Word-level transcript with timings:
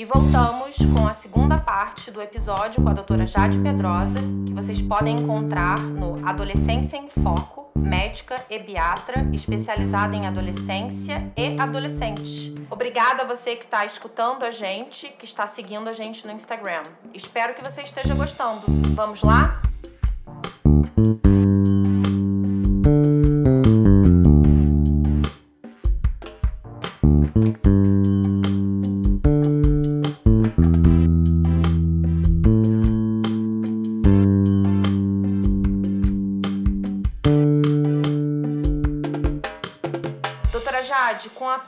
E 0.00 0.04
voltamos 0.06 0.78
com 0.96 1.06
a 1.06 1.12
segunda 1.12 1.58
parte 1.58 2.10
do 2.10 2.22
episódio 2.22 2.82
com 2.82 2.88
a 2.88 2.94
doutora 2.94 3.26
Jade 3.26 3.58
Pedrosa, 3.58 4.18
que 4.46 4.54
vocês 4.54 4.80
podem 4.80 5.14
encontrar 5.14 5.78
no 5.78 6.26
Adolescência 6.26 6.96
em 6.96 7.10
Foco, 7.10 7.70
médica 7.78 8.42
e 8.48 8.58
biatra, 8.58 9.28
especializada 9.30 10.16
em 10.16 10.26
adolescência 10.26 11.30
e 11.36 11.54
adolescentes. 11.60 12.50
Obrigada 12.70 13.24
a 13.24 13.26
você 13.26 13.54
que 13.56 13.66
está 13.66 13.84
escutando 13.84 14.42
a 14.42 14.50
gente, 14.50 15.06
que 15.18 15.26
está 15.26 15.46
seguindo 15.46 15.86
a 15.86 15.92
gente 15.92 16.26
no 16.26 16.32
Instagram. 16.32 16.84
Espero 17.12 17.52
que 17.52 17.62
você 17.62 17.82
esteja 17.82 18.14
gostando. 18.14 18.62
Vamos 18.94 19.22
lá? 19.22 19.59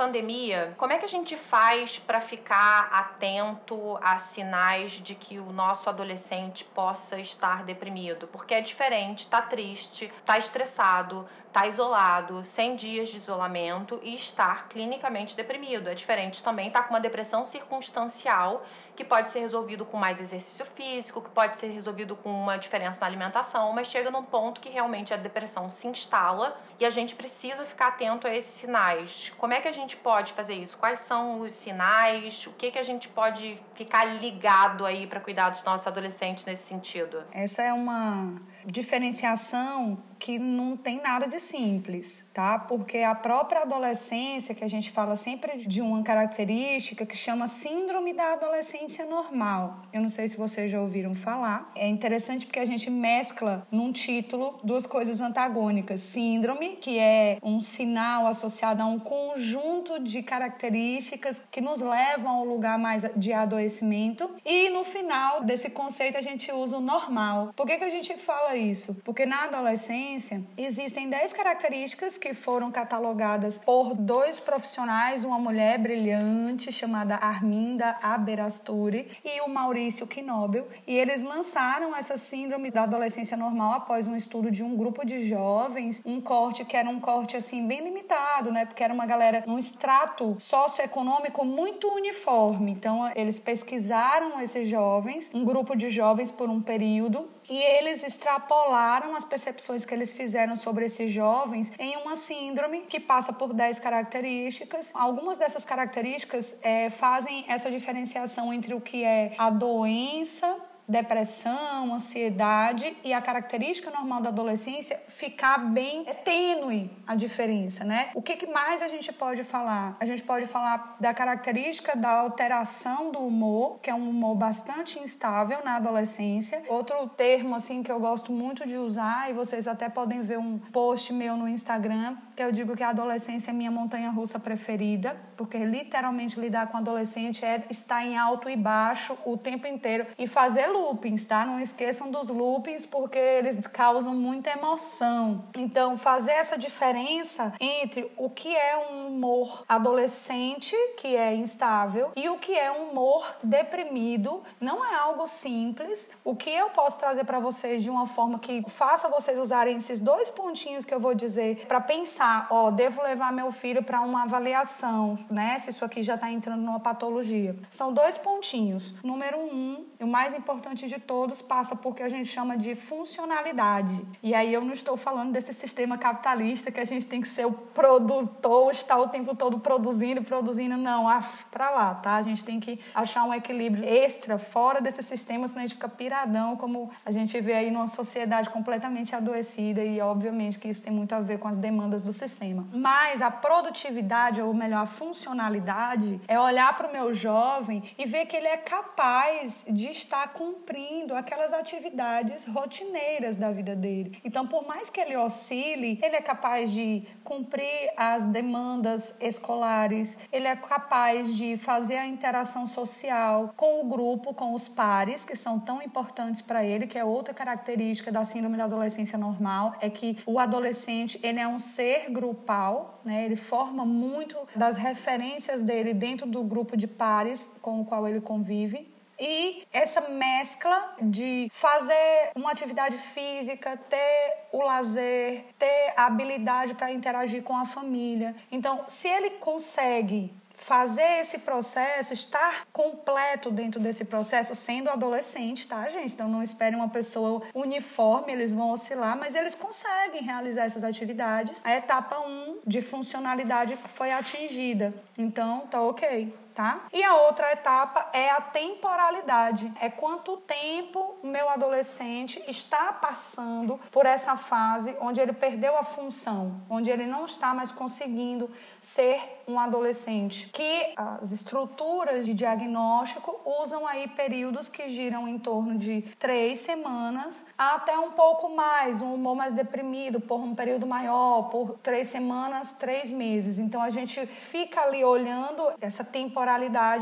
Pandemia, 0.02 0.74
como 0.78 0.92
é 0.92 0.98
que 0.98 1.04
a 1.04 1.08
gente 1.08 1.36
faz 1.36 1.96
para 1.96 2.20
ficar 2.20 2.88
atento 2.92 3.96
a 4.02 4.18
sinais 4.18 5.00
de 5.00 5.14
que 5.14 5.38
o 5.38 5.52
nosso 5.52 5.88
adolescente 5.88 6.64
possa 6.64 7.20
estar 7.20 7.62
deprimido? 7.62 8.26
Porque 8.26 8.52
é 8.52 8.60
diferente, 8.60 9.28
tá 9.28 9.40
triste, 9.40 10.12
tá 10.24 10.36
estressado, 10.36 11.24
tá 11.52 11.68
isolado, 11.68 12.44
100 12.44 12.74
dias 12.74 13.08
de 13.10 13.18
isolamento 13.18 14.00
e 14.02 14.16
estar 14.16 14.68
clinicamente 14.68 15.36
deprimido. 15.36 15.88
É 15.88 15.94
diferente 15.94 16.42
também 16.42 16.68
tá 16.68 16.82
com 16.82 16.94
uma 16.94 17.00
depressão 17.00 17.46
circunstancial 17.46 18.66
que 18.94 19.04
pode 19.04 19.30
ser 19.30 19.40
resolvido 19.40 19.84
com 19.84 19.96
mais 19.96 20.20
exercício 20.20 20.64
físico, 20.64 21.20
que 21.20 21.30
pode 21.30 21.56
ser 21.56 21.68
resolvido 21.68 22.14
com 22.14 22.30
uma 22.30 22.56
diferença 22.56 23.00
na 23.00 23.06
alimentação, 23.06 23.72
mas 23.72 23.88
chega 23.88 24.10
num 24.10 24.22
ponto 24.22 24.60
que 24.60 24.68
realmente 24.68 25.14
a 25.14 25.16
depressão 25.16 25.70
se 25.70 25.86
instala 25.86 26.60
e 26.78 26.84
a 26.84 26.90
gente 26.90 27.14
precisa 27.14 27.64
ficar 27.64 27.88
atento 27.88 28.26
a 28.26 28.34
esses 28.34 28.52
sinais. 28.52 29.32
Como 29.38 29.52
é 29.52 29.60
que 29.60 29.68
a 29.68 29.72
gente 29.72 29.96
pode 29.96 30.32
fazer 30.32 30.54
isso? 30.54 30.76
Quais 30.76 31.00
são 31.00 31.40
os 31.40 31.52
sinais? 31.52 32.46
O 32.46 32.52
que 32.52 32.70
que 32.70 32.78
a 32.78 32.82
gente 32.82 33.08
pode 33.08 33.58
ficar 33.74 34.04
ligado 34.04 34.84
aí 34.84 35.06
para 35.06 35.20
cuidar 35.20 35.50
dos 35.50 35.62
nossos 35.62 35.86
adolescentes 35.86 36.44
nesse 36.44 36.64
sentido? 36.64 37.24
Essa 37.32 37.62
é 37.62 37.72
uma 37.72 38.34
diferenciação 38.66 39.98
que 40.22 40.38
não 40.38 40.76
tem 40.76 41.02
nada 41.02 41.26
de 41.26 41.40
simples, 41.40 42.24
tá? 42.32 42.56
Porque 42.56 42.98
a 42.98 43.12
própria 43.12 43.62
adolescência, 43.62 44.54
que 44.54 44.62
a 44.62 44.68
gente 44.68 44.92
fala 44.92 45.16
sempre 45.16 45.58
de 45.58 45.82
uma 45.82 46.00
característica 46.04 47.04
que 47.04 47.16
chama 47.16 47.48
síndrome 47.48 48.12
da 48.12 48.34
adolescência 48.34 49.04
normal. 49.04 49.82
Eu 49.92 50.00
não 50.00 50.08
sei 50.08 50.28
se 50.28 50.36
vocês 50.36 50.70
já 50.70 50.80
ouviram 50.80 51.12
falar. 51.12 51.72
É 51.74 51.88
interessante 51.88 52.46
porque 52.46 52.60
a 52.60 52.64
gente 52.64 52.88
mescla 52.88 53.66
num 53.68 53.90
título 53.90 54.60
duas 54.62 54.86
coisas 54.86 55.20
antagônicas. 55.20 56.00
Síndrome, 56.00 56.76
que 56.76 57.00
é 57.00 57.38
um 57.42 57.60
sinal 57.60 58.28
associado 58.28 58.80
a 58.80 58.86
um 58.86 59.00
conjunto 59.00 59.98
de 59.98 60.22
características 60.22 61.42
que 61.50 61.60
nos 61.60 61.80
levam 61.80 62.30
ao 62.30 62.44
lugar 62.44 62.78
mais 62.78 63.04
de 63.16 63.32
adoecimento. 63.32 64.30
E 64.44 64.68
no 64.68 64.84
final 64.84 65.42
desse 65.42 65.68
conceito 65.68 66.16
a 66.16 66.22
gente 66.22 66.52
usa 66.52 66.76
o 66.76 66.80
normal. 66.80 67.52
Por 67.56 67.66
que, 67.66 67.76
que 67.76 67.84
a 67.84 67.90
gente 67.90 68.16
fala 68.16 68.51
isso? 68.56 69.00
Porque 69.04 69.26
na 69.26 69.44
adolescência 69.44 70.42
existem 70.56 71.08
10 71.08 71.32
características 71.32 72.18
que 72.18 72.34
foram 72.34 72.70
catalogadas 72.70 73.58
por 73.58 73.94
dois 73.94 74.38
profissionais, 74.40 75.24
uma 75.24 75.38
mulher 75.38 75.78
brilhante 75.78 76.70
chamada 76.70 77.16
Arminda 77.16 77.96
Aberasturi 78.02 79.08
e 79.24 79.40
o 79.40 79.48
Maurício 79.48 80.06
Knobel, 80.06 80.66
e 80.86 80.96
eles 80.96 81.22
lançaram 81.22 81.94
essa 81.96 82.16
síndrome 82.16 82.70
da 82.70 82.84
adolescência 82.84 83.36
normal 83.36 83.74
após 83.74 84.06
um 84.06 84.16
estudo 84.16 84.50
de 84.50 84.62
um 84.62 84.76
grupo 84.76 85.04
de 85.04 85.20
jovens, 85.20 86.02
um 86.04 86.20
corte 86.20 86.64
que 86.64 86.76
era 86.76 86.88
um 86.88 87.00
corte 87.00 87.36
assim 87.36 87.66
bem 87.66 87.82
limitado, 87.82 88.50
né? 88.50 88.64
Porque 88.64 88.82
era 88.82 88.92
uma 88.92 89.06
galera 89.06 89.44
num 89.46 89.58
extrato 89.58 90.36
socioeconômico 90.38 91.44
muito 91.44 91.88
uniforme. 91.88 92.72
Então 92.72 93.10
eles 93.14 93.38
pesquisaram 93.38 94.40
esses 94.40 94.68
jovens, 94.68 95.30
um 95.34 95.44
grupo 95.44 95.76
de 95.76 95.90
jovens 95.90 96.30
por 96.30 96.48
um 96.48 96.60
período 96.60 97.28
e 97.48 97.60
eles 97.60 98.02
extrapolaram 98.02 99.14
as 99.16 99.24
percepções 99.24 99.84
que 99.84 99.94
eles 99.94 100.12
fizeram 100.12 100.56
sobre 100.56 100.84
esses 100.86 101.10
jovens 101.10 101.72
em 101.78 101.96
uma 101.96 102.16
síndrome 102.16 102.82
que 102.82 103.00
passa 103.00 103.32
por 103.32 103.52
10 103.52 103.78
características. 103.78 104.92
Algumas 104.94 105.38
dessas 105.38 105.64
características 105.64 106.58
é, 106.62 106.90
fazem 106.90 107.44
essa 107.48 107.70
diferenciação 107.70 108.52
entre 108.52 108.74
o 108.74 108.80
que 108.80 109.04
é 109.04 109.34
a 109.38 109.50
doença 109.50 110.56
depressão, 110.92 111.92
ansiedade 111.94 112.94
e 113.02 113.12
a 113.12 113.20
característica 113.20 113.90
normal 113.90 114.20
da 114.20 114.28
adolescência 114.28 115.00
ficar 115.08 115.58
bem 115.58 116.04
tênue 116.22 116.90
a 117.06 117.14
diferença, 117.14 117.82
né? 117.82 118.10
O 118.14 118.20
que, 118.20 118.36
que 118.36 118.46
mais 118.46 118.82
a 118.82 118.88
gente 118.88 119.10
pode 119.12 119.42
falar? 119.42 119.96
A 119.98 120.04
gente 120.04 120.22
pode 120.22 120.46
falar 120.46 120.96
da 121.00 121.14
característica 121.14 121.96
da 121.96 122.10
alteração 122.10 123.10
do 123.10 123.20
humor, 123.20 123.78
que 123.80 123.88
é 123.88 123.94
um 123.94 124.10
humor 124.10 124.36
bastante 124.36 124.98
instável 124.98 125.64
na 125.64 125.76
adolescência. 125.76 126.62
Outro 126.68 127.08
termo 127.08 127.54
assim 127.54 127.82
que 127.82 127.90
eu 127.90 127.98
gosto 127.98 128.30
muito 128.30 128.66
de 128.66 128.76
usar 128.76 129.30
e 129.30 129.32
vocês 129.32 129.66
até 129.66 129.88
podem 129.88 130.20
ver 130.20 130.38
um 130.38 130.58
post 130.58 131.12
meu 131.14 131.36
no 131.36 131.48
Instagram 131.48 132.16
eu 132.42 132.52
digo 132.52 132.76
que 132.76 132.82
a 132.82 132.90
adolescência 132.90 133.50
é 133.50 133.54
minha 133.54 133.70
montanha 133.70 134.10
russa 134.10 134.38
preferida, 134.38 135.16
porque 135.36 135.58
literalmente 135.58 136.38
lidar 136.38 136.68
com 136.68 136.76
adolescente 136.76 137.44
é 137.44 137.64
estar 137.70 138.04
em 138.04 138.16
alto 138.16 138.48
e 138.48 138.56
baixo 138.56 139.16
o 139.24 139.36
tempo 139.36 139.66
inteiro 139.66 140.06
e 140.18 140.26
fazer 140.26 140.66
loopings, 140.66 141.24
tá? 141.24 141.44
Não 141.44 141.60
esqueçam 141.60 142.10
dos 142.10 142.28
loopings 142.28 142.86
porque 142.86 143.18
eles 143.18 143.58
causam 143.68 144.14
muita 144.14 144.50
emoção. 144.50 145.44
Então, 145.56 145.96
fazer 145.96 146.32
essa 146.32 146.58
diferença 146.58 147.52
entre 147.60 148.10
o 148.16 148.28
que 148.28 148.54
é 148.54 148.76
um 148.90 149.08
humor 149.08 149.64
adolescente, 149.68 150.76
que 150.96 151.16
é 151.16 151.34
instável, 151.34 152.10
e 152.16 152.28
o 152.28 152.38
que 152.38 152.56
é 152.56 152.70
um 152.70 152.90
humor 152.90 153.36
deprimido, 153.42 154.42
não 154.60 154.84
é 154.84 154.94
algo 154.94 155.26
simples. 155.26 156.10
O 156.24 156.34
que 156.34 156.50
eu 156.50 156.70
posso 156.70 156.98
trazer 156.98 157.24
para 157.24 157.38
vocês 157.38 157.82
de 157.82 157.90
uma 157.90 158.06
forma 158.06 158.38
que 158.38 158.62
faça 158.68 159.08
vocês 159.08 159.38
usarem 159.38 159.76
esses 159.76 160.00
dois 160.00 160.30
pontinhos 160.30 160.84
que 160.84 160.94
eu 160.94 161.00
vou 161.00 161.14
dizer 161.14 161.66
para 161.66 161.80
pensar, 161.80 162.31
ó, 162.50 162.70
devo 162.70 163.02
levar 163.02 163.32
meu 163.32 163.50
filho 163.50 163.82
para 163.82 164.00
uma 164.00 164.22
avaliação, 164.22 165.18
né? 165.30 165.58
Se 165.58 165.70
isso 165.70 165.84
aqui 165.84 166.02
já 166.02 166.14
está 166.14 166.30
entrando 166.30 166.62
numa 166.62 166.80
patologia. 166.80 167.56
São 167.70 167.92
dois 167.92 168.18
pontinhos. 168.18 168.94
Número 169.02 169.38
um, 169.38 169.84
o 170.00 170.06
mais 170.06 170.34
importante 170.34 170.86
de 170.88 170.98
todos 170.98 171.40
passa 171.40 171.76
por 171.76 171.94
que 171.94 172.02
a 172.02 172.08
gente 172.08 172.28
chama 172.28 172.56
de 172.56 172.74
funcionalidade. 172.74 174.04
E 174.22 174.34
aí 174.34 174.52
eu 174.52 174.64
não 174.64 174.72
estou 174.72 174.96
falando 174.96 175.32
desse 175.32 175.52
sistema 175.52 175.96
capitalista 175.98 176.70
que 176.70 176.80
a 176.80 176.84
gente 176.84 177.06
tem 177.06 177.20
que 177.20 177.28
ser 177.28 177.46
o 177.46 177.52
produtor, 177.52 178.70
estar 178.72 178.98
o 178.98 179.08
tempo 179.08 179.34
todo 179.34 179.58
produzindo, 179.58 180.22
produzindo. 180.22 180.76
Não, 180.76 181.06
para 181.50 181.70
lá, 181.70 181.94
tá? 181.94 182.16
A 182.16 182.22
gente 182.22 182.44
tem 182.44 182.58
que 182.60 182.80
achar 182.94 183.24
um 183.24 183.34
equilíbrio 183.34 183.84
extra 183.84 184.38
fora 184.38 184.80
desse 184.80 185.02
sistema, 185.02 185.46
senão 185.46 185.62
a 185.62 185.66
gente 185.66 185.74
fica 185.74 185.88
piradão, 185.88 186.56
como 186.56 186.90
a 187.04 187.10
gente 187.10 187.40
vê 187.40 187.54
aí 187.54 187.70
numa 187.70 187.88
sociedade 187.88 188.50
completamente 188.50 189.14
adoecida 189.14 189.84
e 189.84 190.00
obviamente 190.00 190.58
que 190.58 190.68
isso 190.68 190.82
tem 190.82 190.92
muito 190.92 191.14
a 191.14 191.20
ver 191.20 191.38
com 191.38 191.48
as 191.48 191.56
demandas 191.56 192.02
do 192.02 192.11
sistema. 192.12 192.66
Mas 192.72 193.22
a 193.22 193.30
produtividade, 193.30 194.40
ou 194.40 194.52
melhor, 194.52 194.82
a 194.82 194.86
funcionalidade, 194.86 196.20
é 196.28 196.38
olhar 196.38 196.76
para 196.76 196.88
o 196.88 196.92
meu 196.92 197.12
jovem 197.12 197.82
e 197.98 198.04
ver 198.06 198.26
que 198.26 198.36
ele 198.36 198.48
é 198.48 198.56
capaz 198.56 199.64
de 199.68 199.90
estar 199.90 200.32
cumprindo 200.32 201.14
aquelas 201.14 201.52
atividades 201.52 202.44
rotineiras 202.46 203.36
da 203.36 203.50
vida 203.50 203.74
dele. 203.74 204.18
Então, 204.24 204.46
por 204.46 204.66
mais 204.66 204.90
que 204.90 205.00
ele 205.00 205.16
oscile, 205.16 205.98
ele 206.02 206.16
é 206.16 206.22
capaz 206.22 206.70
de 206.72 207.06
cumprir 207.24 207.92
as 207.96 208.24
demandas 208.24 209.16
escolares, 209.20 210.18
ele 210.32 210.46
é 210.46 210.56
capaz 210.56 211.36
de 211.36 211.56
fazer 211.56 211.96
a 211.96 212.06
interação 212.06 212.66
social 212.66 213.52
com 213.56 213.80
o 213.80 213.88
grupo, 213.88 214.34
com 214.34 214.54
os 214.54 214.68
pares, 214.68 215.24
que 215.24 215.36
são 215.36 215.58
tão 215.58 215.82
importantes 215.82 216.42
para 216.42 216.64
ele, 216.64 216.86
que 216.86 216.98
é 216.98 217.04
outra 217.04 217.34
característica 217.34 218.10
da 218.10 218.24
síndrome 218.24 218.56
da 218.56 218.64
adolescência 218.64 219.18
normal, 219.18 219.74
é 219.80 219.88
que 219.88 220.18
o 220.26 220.38
adolescente, 220.38 221.18
ele 221.22 221.38
é 221.38 221.46
um 221.46 221.58
ser 221.58 222.01
grupal, 222.10 223.00
né? 223.04 223.24
Ele 223.24 223.36
forma 223.36 223.84
muito 223.84 224.36
das 224.54 224.76
referências 224.76 225.62
dele 225.62 225.94
dentro 225.94 226.26
do 226.26 226.42
grupo 226.42 226.76
de 226.76 226.86
pares 226.86 227.56
com 227.60 227.80
o 227.80 227.84
qual 227.84 228.06
ele 228.08 228.20
convive. 228.20 228.92
E 229.24 229.62
essa 229.72 230.08
mescla 230.08 230.96
de 231.00 231.46
fazer 231.50 232.30
uma 232.34 232.50
atividade 232.50 232.96
física, 232.98 233.76
ter 233.88 234.48
o 234.50 234.62
lazer, 234.62 235.44
ter 235.56 235.92
a 235.96 236.06
habilidade 236.06 236.74
para 236.74 236.92
interagir 236.92 237.42
com 237.42 237.56
a 237.56 237.64
família. 237.64 238.34
Então, 238.50 238.84
se 238.88 239.06
ele 239.06 239.30
consegue 239.30 240.34
fazer 240.62 241.20
esse 241.20 241.38
processo, 241.38 242.12
estar 242.12 242.66
completo 242.72 243.50
dentro 243.50 243.80
desse 243.80 244.04
processo, 244.04 244.54
sendo 244.54 244.88
adolescente, 244.88 245.66
tá, 245.66 245.88
gente? 245.88 246.14
Então 246.14 246.28
não 246.28 246.42
espere 246.42 246.76
uma 246.76 246.88
pessoa 246.88 247.42
uniforme, 247.52 248.32
eles 248.32 248.52
vão 248.54 248.70
oscilar, 248.70 249.18
mas 249.18 249.34
eles 249.34 249.54
conseguem 249.54 250.22
realizar 250.22 250.64
essas 250.64 250.84
atividades. 250.84 251.64
A 251.64 251.74
etapa 251.74 252.20
1 252.20 252.28
um 252.28 252.58
de 252.64 252.80
funcionalidade 252.80 253.76
foi 253.88 254.12
atingida. 254.12 254.94
Então 255.18 255.66
tá 255.70 255.82
ok 255.82 256.32
tá? 256.54 256.86
E 256.92 257.02
a 257.02 257.16
outra 257.16 257.52
etapa 257.52 258.08
é 258.12 258.30
a 258.30 258.40
temporalidade. 258.40 259.72
É 259.80 259.90
quanto 259.90 260.36
tempo 260.38 261.16
o 261.22 261.26
meu 261.26 261.48
adolescente 261.48 262.42
está 262.46 262.92
passando 262.92 263.78
por 263.90 264.06
essa 264.06 264.36
fase 264.36 264.96
onde 265.00 265.20
ele 265.20 265.32
perdeu 265.32 265.76
a 265.76 265.84
função, 265.84 266.60
onde 266.68 266.90
ele 266.90 267.06
não 267.06 267.24
está 267.24 267.54
mais 267.54 267.70
conseguindo 267.70 268.50
ser 268.80 269.42
um 269.46 269.58
adolescente, 269.58 270.48
que 270.52 270.92
as 270.96 271.32
estruturas 271.32 272.26
de 272.26 272.34
diagnóstico 272.34 273.40
usam 273.44 273.86
aí 273.86 274.08
períodos 274.08 274.68
que 274.68 274.88
giram 274.88 275.26
em 275.28 275.38
torno 275.38 275.76
de 275.76 276.02
três 276.18 276.60
semanas 276.60 277.52
até 277.56 277.96
um 277.98 278.12
pouco 278.12 278.48
mais, 278.48 279.00
um 279.00 279.14
humor 279.14 279.36
mais 279.36 279.52
deprimido 279.52 280.20
por 280.20 280.40
um 280.40 280.54
período 280.54 280.86
maior, 280.86 281.44
por 281.44 281.78
três 281.82 282.08
semanas, 282.08 282.72
três 282.72 283.10
meses. 283.10 283.58
Então 283.58 283.82
a 283.82 283.90
gente 283.90 284.26
fica 284.26 284.82
ali 284.82 285.04
olhando 285.04 285.72
essa 285.80 286.04
temporalidade 286.04 286.41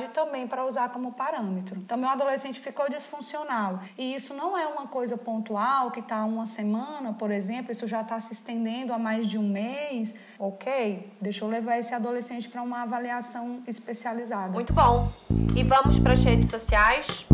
também 0.09 0.47
para 0.47 0.65
usar 0.65 0.89
como 0.91 1.13
parâmetro. 1.13 1.79
Então 1.79 1.97
meu 1.97 2.09
adolescente 2.09 2.61
ficou 2.61 2.89
disfuncional 2.89 3.81
e 3.97 4.15
isso 4.15 4.35
não 4.35 4.57
é 4.57 4.67
uma 4.67 4.87
coisa 4.87 5.17
pontual 5.17 5.91
que 5.91 6.01
está 6.01 6.25
uma 6.25 6.47
semana, 6.47 7.13
por 7.13 7.31
exemplo, 7.31 7.73
isso 7.73 7.87
já 7.87 8.03
está 8.03 8.19
se 8.21 8.33
estendendo 8.33 8.93
a 8.93 8.99
mais 8.99 9.27
de 9.27 9.39
um 9.39 9.49
mês. 9.49 10.15
Ok, 10.39 11.13
deixa 11.21 11.45
eu 11.45 11.49
levar 11.49 11.79
esse 11.79 11.95
adolescente 11.95 12.49
para 12.49 12.63
uma 12.63 12.83
avaliação 12.83 13.63
especializada. 13.67 14.53
Muito 14.53 14.73
bom. 14.73 15.11
E 15.57 15.63
vamos 15.63 15.99
para 15.99 16.13
as 16.13 16.25
redes 16.25 16.49
sociais. 16.49 17.27